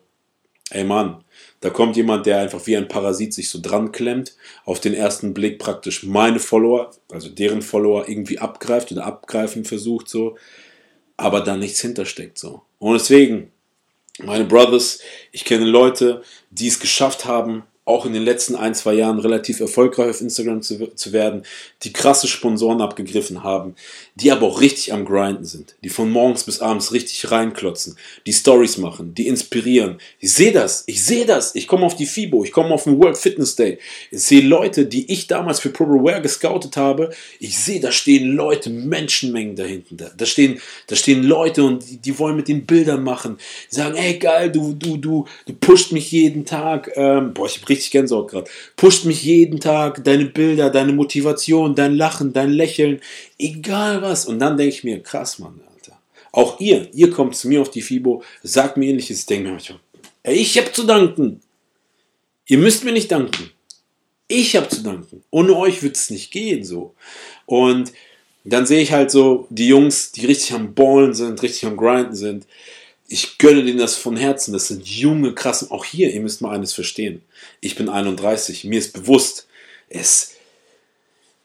[0.70, 1.24] ey Mann,
[1.62, 4.34] da kommt jemand, der einfach wie ein Parasit sich so dran klemmt,
[4.64, 10.08] auf den ersten Blick praktisch meine Follower, also deren Follower irgendwie abgreift oder abgreifen versucht
[10.08, 10.36] so,
[11.16, 12.62] aber da nichts hintersteckt so.
[12.80, 13.52] Und deswegen,
[14.18, 15.00] meine Brothers,
[15.30, 19.58] ich kenne Leute, die es geschafft haben, auch in den letzten ein, zwei Jahren relativ
[19.58, 21.42] erfolgreich auf Instagram zu, zu werden,
[21.82, 23.74] die krasse Sponsoren abgegriffen haben,
[24.14, 28.32] die aber auch richtig am Grinden sind, die von morgens bis abends richtig reinklotzen, die
[28.32, 29.98] Stories machen, die inspirieren.
[30.20, 33.00] Ich sehe das, ich sehe das, ich komme auf die FIBO, ich komme auf den
[33.02, 33.78] World Fitness Day,
[34.12, 37.10] ich sehe Leute, die ich damals für ProWare gescoutet habe,
[37.40, 41.90] ich sehe, da stehen Leute, Menschenmengen da hinten, da, da, stehen, da stehen Leute und
[41.90, 43.38] die, die wollen mit den Bildern machen,
[43.72, 47.56] die sagen, ey geil, du, du, du, du pusht mich jeden Tag, ähm, boah, ich
[47.56, 52.50] habe richtig Gänsehaut gerade, pusht mich jeden Tag, deine Bilder, deine Motivation, dein Lachen, dein
[52.50, 53.00] Lächeln,
[53.38, 54.26] egal was.
[54.26, 55.98] Und dann denke ich mir, krass, Mann, Alter.
[56.30, 59.58] Auch ihr, ihr kommt zu mir auf die FIBO, sagt mir ähnliches, ich denke mir
[60.22, 61.40] ey, ich habe zu danken.
[62.46, 63.50] Ihr müsst mir nicht danken.
[64.28, 65.22] Ich habe zu danken.
[65.30, 66.94] Ohne euch wird es nicht gehen, so.
[67.46, 67.92] Und
[68.44, 72.14] dann sehe ich halt so die Jungs, die richtig am Ballen sind, richtig am Grinden
[72.14, 72.46] sind.
[73.08, 74.52] Ich gönne denen das von Herzen.
[74.52, 75.70] Das sind junge, krassen.
[75.70, 77.22] Auch hier, ihr müsst mal eines verstehen.
[77.60, 78.64] Ich bin 31.
[78.64, 79.46] Mir ist bewusst,
[79.88, 80.32] es,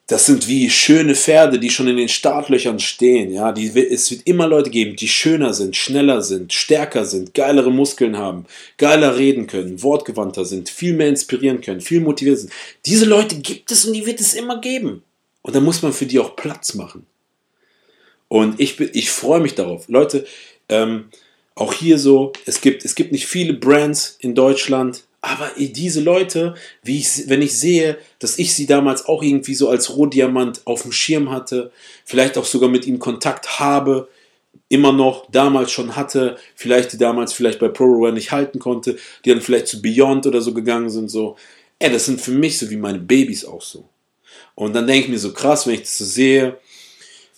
[0.08, 3.34] das sind wie schöne Pferde, die schon in den Startlöchern stehen.
[3.34, 7.72] Ja, die, es wird immer Leute geben, die schöner sind, schneller sind, stärker sind, geilere
[7.72, 8.46] Muskeln haben,
[8.78, 12.54] geiler reden können, wortgewandter sind, viel mehr inspirieren können, viel motiviert sind.
[12.86, 15.04] Diese Leute gibt es und die wird es immer geben.
[15.42, 17.06] Und da muss man für die auch Platz machen.
[18.30, 19.88] Und ich, ich freue mich darauf.
[19.88, 20.26] Leute,
[20.70, 21.06] ähm,
[21.58, 26.54] auch hier so, es gibt, es gibt nicht viele Brands in Deutschland, aber diese Leute,
[26.86, 30.92] ich, wenn ich sehe, dass ich sie damals auch irgendwie so als Rohdiamant auf dem
[30.92, 31.72] Schirm hatte,
[32.06, 34.08] vielleicht auch sogar mit ihnen Kontakt habe,
[34.70, 39.30] immer noch damals schon hatte, vielleicht die damals vielleicht bei ProRower nicht halten konnte, die
[39.32, 41.36] dann vielleicht zu Beyond oder so gegangen sind, so,
[41.80, 43.90] ey, das sind für mich so wie meine Babys auch so.
[44.56, 46.58] Und dann denke ich mir so krass, wenn ich das so sehe,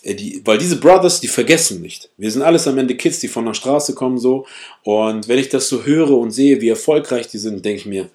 [0.03, 2.09] die, weil diese Brothers, die vergessen nicht.
[2.17, 4.45] Wir sind alles am Ende Kids, die von der Straße kommen so.
[4.83, 8.09] Und wenn ich das so höre und sehe, wie erfolgreich die sind, denke ich mir,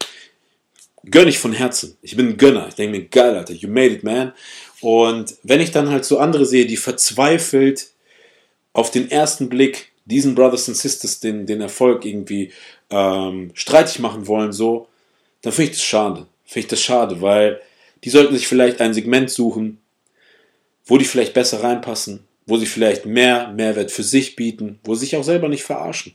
[1.10, 1.96] gönne ich von Herzen.
[2.02, 2.68] Ich bin ein Gönner.
[2.68, 4.32] Ich denke mir, geil, Alter, you made it, man.
[4.80, 7.88] Und wenn ich dann halt so andere sehe, die verzweifelt
[8.72, 12.52] auf den ersten Blick diesen Brothers and Sisters den, den Erfolg irgendwie
[12.90, 14.88] ähm, streitig machen wollen, so,
[15.42, 16.26] dann finde ich das schade.
[16.44, 17.60] Finde ich das schade, weil
[18.04, 19.78] die sollten sich vielleicht ein Segment suchen,
[20.84, 25.06] wo die vielleicht besser reinpassen, wo sie vielleicht mehr Mehrwert für sich bieten, wo sie
[25.06, 26.14] sich auch selber nicht verarschen.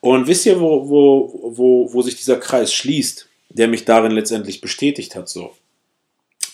[0.00, 4.60] Und wisst ihr, wo, wo, wo, wo sich dieser Kreis schließt, der mich darin letztendlich
[4.60, 5.54] bestätigt hat, so?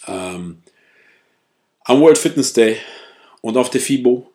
[0.07, 0.59] Ähm,
[1.85, 2.79] am World Fitness Day
[3.41, 4.27] und auf der FIBO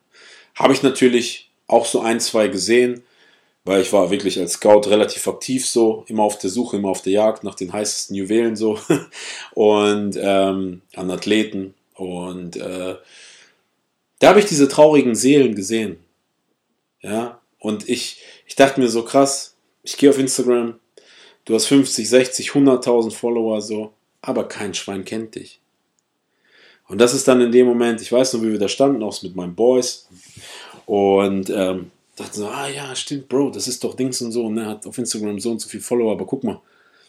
[0.56, 3.04] habe ich natürlich auch so ein, zwei gesehen,
[3.64, 7.02] weil ich war wirklich als Scout relativ aktiv so, immer auf der Suche, immer auf
[7.02, 8.80] der Jagd nach den heißesten Juwelen so
[9.54, 12.96] und ähm, an Athleten und äh,
[14.20, 15.98] da habe ich diese traurigen Seelen gesehen.
[17.02, 20.80] Ja, und ich, ich dachte mir so krass, ich gehe auf Instagram,
[21.46, 25.60] du hast 50, 60, 100.000 Follower so, aber kein Schwein kennt dich.
[26.88, 29.22] Und das ist dann in dem Moment, ich weiß noch, wie wir da standen, auch
[29.22, 30.08] mit meinen Boys.
[30.86, 34.46] Und ähm, dachte so, ah ja, stimmt, Bro, das ist doch Dings und so.
[34.46, 36.62] Und er hat auf Instagram so und so viel Follower, aber guck mal,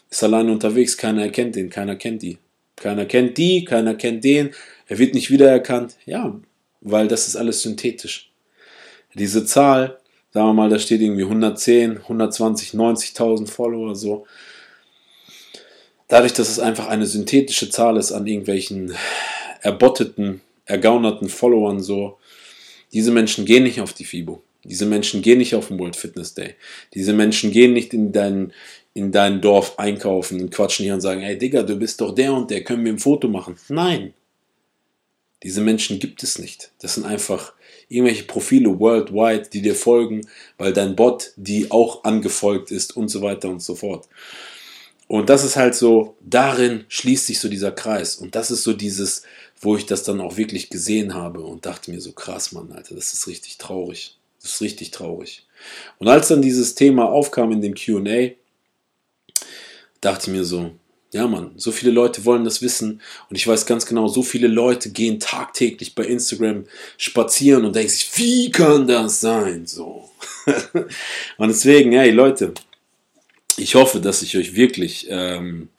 [0.09, 2.37] ist alleine unterwegs, keiner erkennt den, keiner kennt die.
[2.75, 4.51] Keiner kennt die, keiner kennt den,
[4.87, 5.95] er wird nicht wiedererkannt.
[6.05, 6.39] Ja,
[6.81, 8.31] weil das ist alles synthetisch.
[9.15, 9.99] Diese Zahl,
[10.31, 14.25] sagen wir mal, da steht irgendwie 110, 120, 90.000 Follower so.
[16.07, 18.93] Dadurch, dass es einfach eine synthetische Zahl ist an irgendwelchen
[19.61, 22.17] erbotteten, ergaunerten Followern so,
[22.91, 24.43] diese Menschen gehen nicht auf die FIBO.
[24.63, 26.55] Diese Menschen gehen nicht auf den World Fitness Day.
[26.93, 28.53] Diese Menschen gehen nicht in dein,
[28.93, 32.33] in dein Dorf einkaufen und quatschen hier und sagen, hey Digga, du bist doch der
[32.33, 33.55] und der, können wir ein Foto machen?
[33.67, 34.13] Nein.
[35.43, 36.71] Diese Menschen gibt es nicht.
[36.79, 37.53] Das sind einfach
[37.89, 40.27] irgendwelche Profile worldwide, die dir folgen,
[40.57, 44.07] weil dein Bot die auch angefolgt ist und so weiter und so fort.
[45.07, 48.15] Und das ist halt so, darin schließt sich so dieser Kreis.
[48.15, 49.23] Und das ist so dieses,
[49.59, 52.95] wo ich das dann auch wirklich gesehen habe und dachte mir so, krass, Mann, Alter,
[52.95, 54.17] das ist richtig traurig.
[54.41, 55.45] Das ist richtig traurig.
[55.99, 58.31] Und als dann dieses Thema aufkam in dem QA,
[60.01, 60.71] dachte ich mir so,
[61.13, 64.47] ja Mann, so viele Leute wollen das wissen und ich weiß ganz genau, so viele
[64.47, 66.65] Leute gehen tagtäglich bei Instagram
[66.97, 69.65] spazieren und denken sich, wie kann das sein?
[69.65, 70.09] So.
[71.37, 72.53] und deswegen, hey Leute,
[73.57, 75.69] ich hoffe, dass ich euch wirklich, ähm,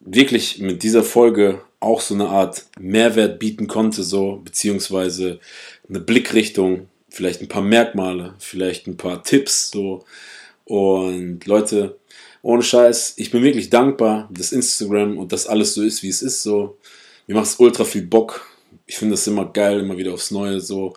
[0.00, 5.40] wirklich mit dieser Folge auch so eine Art Mehrwert bieten konnte, so, beziehungsweise
[5.88, 10.04] eine Blickrichtung, vielleicht ein paar Merkmale, vielleicht ein paar Tipps, so.
[10.64, 11.98] Und Leute,
[12.44, 16.20] ohne Scheiß, ich bin wirklich dankbar, dass Instagram und das alles so ist, wie es
[16.20, 16.42] ist.
[16.42, 16.76] So,
[17.26, 18.46] mir macht es ultra viel Bock.
[18.86, 20.94] Ich finde das immer geil, immer wieder aufs Neue so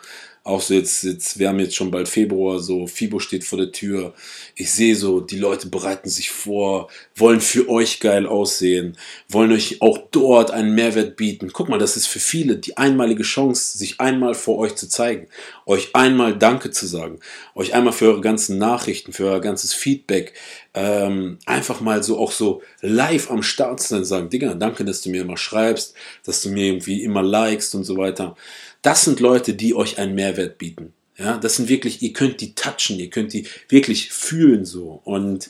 [0.47, 3.71] auch so jetzt, jetzt, wir haben jetzt schon bald Februar, so FIBO steht vor der
[3.71, 4.13] Tür.
[4.55, 9.81] Ich sehe so, die Leute bereiten sich vor, wollen für euch geil aussehen, wollen euch
[9.81, 11.51] auch dort einen Mehrwert bieten.
[11.51, 15.27] Guck mal, das ist für viele die einmalige Chance, sich einmal vor euch zu zeigen,
[15.65, 17.19] euch einmal Danke zu sagen,
[17.53, 20.33] euch einmal für eure ganzen Nachrichten, für euer ganzes Feedback,
[20.73, 25.01] ähm, einfach mal so auch so live am Start zu sein, sagen, Digga, danke, dass
[25.01, 28.35] du mir immer schreibst, dass du mir irgendwie immer likest und so weiter.
[28.81, 30.93] Das sind Leute, die euch einen Mehrwert bieten.
[31.17, 35.49] Ja, das sind wirklich, ihr könnt die touchen, ihr könnt die wirklich fühlen so und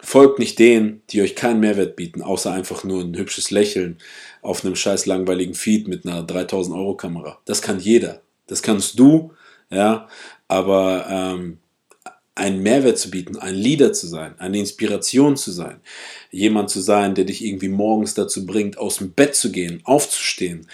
[0.00, 3.98] folgt nicht denen, die euch keinen Mehrwert bieten, außer einfach nur ein hübsches Lächeln
[4.42, 7.40] auf einem scheiß langweiligen Feed mit einer 3000 Euro Kamera.
[7.44, 8.22] Das kann jeder.
[8.46, 9.32] Das kannst du,
[9.68, 10.08] ja,
[10.46, 11.58] aber ähm,
[12.36, 15.80] einen Mehrwert zu bieten, ein Leader zu sein, eine Inspiration zu sein,
[16.30, 20.68] jemand zu sein, der dich irgendwie morgens dazu bringt, aus dem Bett zu gehen, aufzustehen,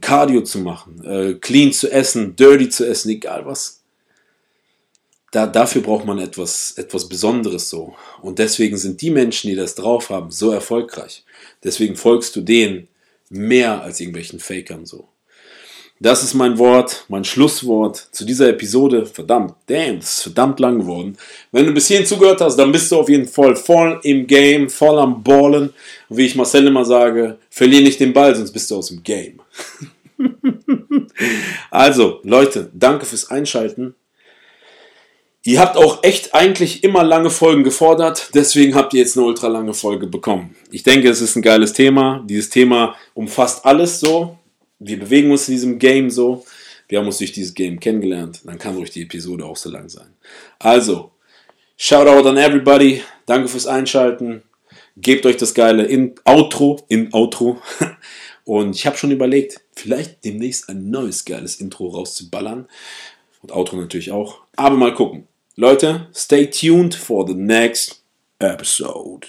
[0.00, 3.82] Cardio zu machen, äh, clean zu essen, dirty zu essen, egal was.
[5.32, 7.94] Da, dafür braucht man etwas, etwas Besonderes so.
[8.22, 11.24] Und deswegen sind die Menschen, die das drauf haben, so erfolgreich.
[11.64, 12.88] Deswegen folgst du denen
[13.28, 15.08] mehr als irgendwelchen Fakern so.
[16.00, 19.04] Das ist mein Wort, mein Schlusswort zu dieser Episode.
[19.04, 21.18] Verdammt, damn, das ist verdammt lang geworden.
[21.50, 24.70] Wenn du bis hierhin zugehört hast, dann bist du auf jeden Fall voll im Game,
[24.70, 25.74] voll am Ballen.
[26.08, 29.02] Und wie ich Marcel immer sage, verlier nicht den Ball, sonst bist du aus dem
[29.02, 29.40] Game.
[31.70, 33.94] also, Leute, danke fürs Einschalten.
[35.42, 39.48] Ihr habt auch echt eigentlich immer lange Folgen gefordert, deswegen habt ihr jetzt eine ultra
[39.48, 40.54] lange Folge bekommen.
[40.70, 42.22] Ich denke, es ist ein geiles Thema.
[42.28, 44.37] Dieses Thema umfasst alles so
[44.78, 46.44] wir bewegen uns in diesem Game so.
[46.88, 48.40] Wir haben uns durch dieses Game kennengelernt.
[48.44, 50.14] Dann kann ruhig die Episode auch so lang sein.
[50.58, 51.12] Also,
[51.80, 53.02] Shoutout an everybody.
[53.24, 54.42] Danke fürs Einschalten.
[54.96, 57.62] Gebt euch das geile in Outro, in Outro.
[58.44, 62.66] Und ich habe schon überlegt, vielleicht demnächst ein neues geiles Intro rauszuballern.
[63.42, 64.40] Und Outro natürlich auch.
[64.56, 65.28] Aber mal gucken.
[65.54, 68.02] Leute, stay tuned for the next
[68.40, 69.28] episode.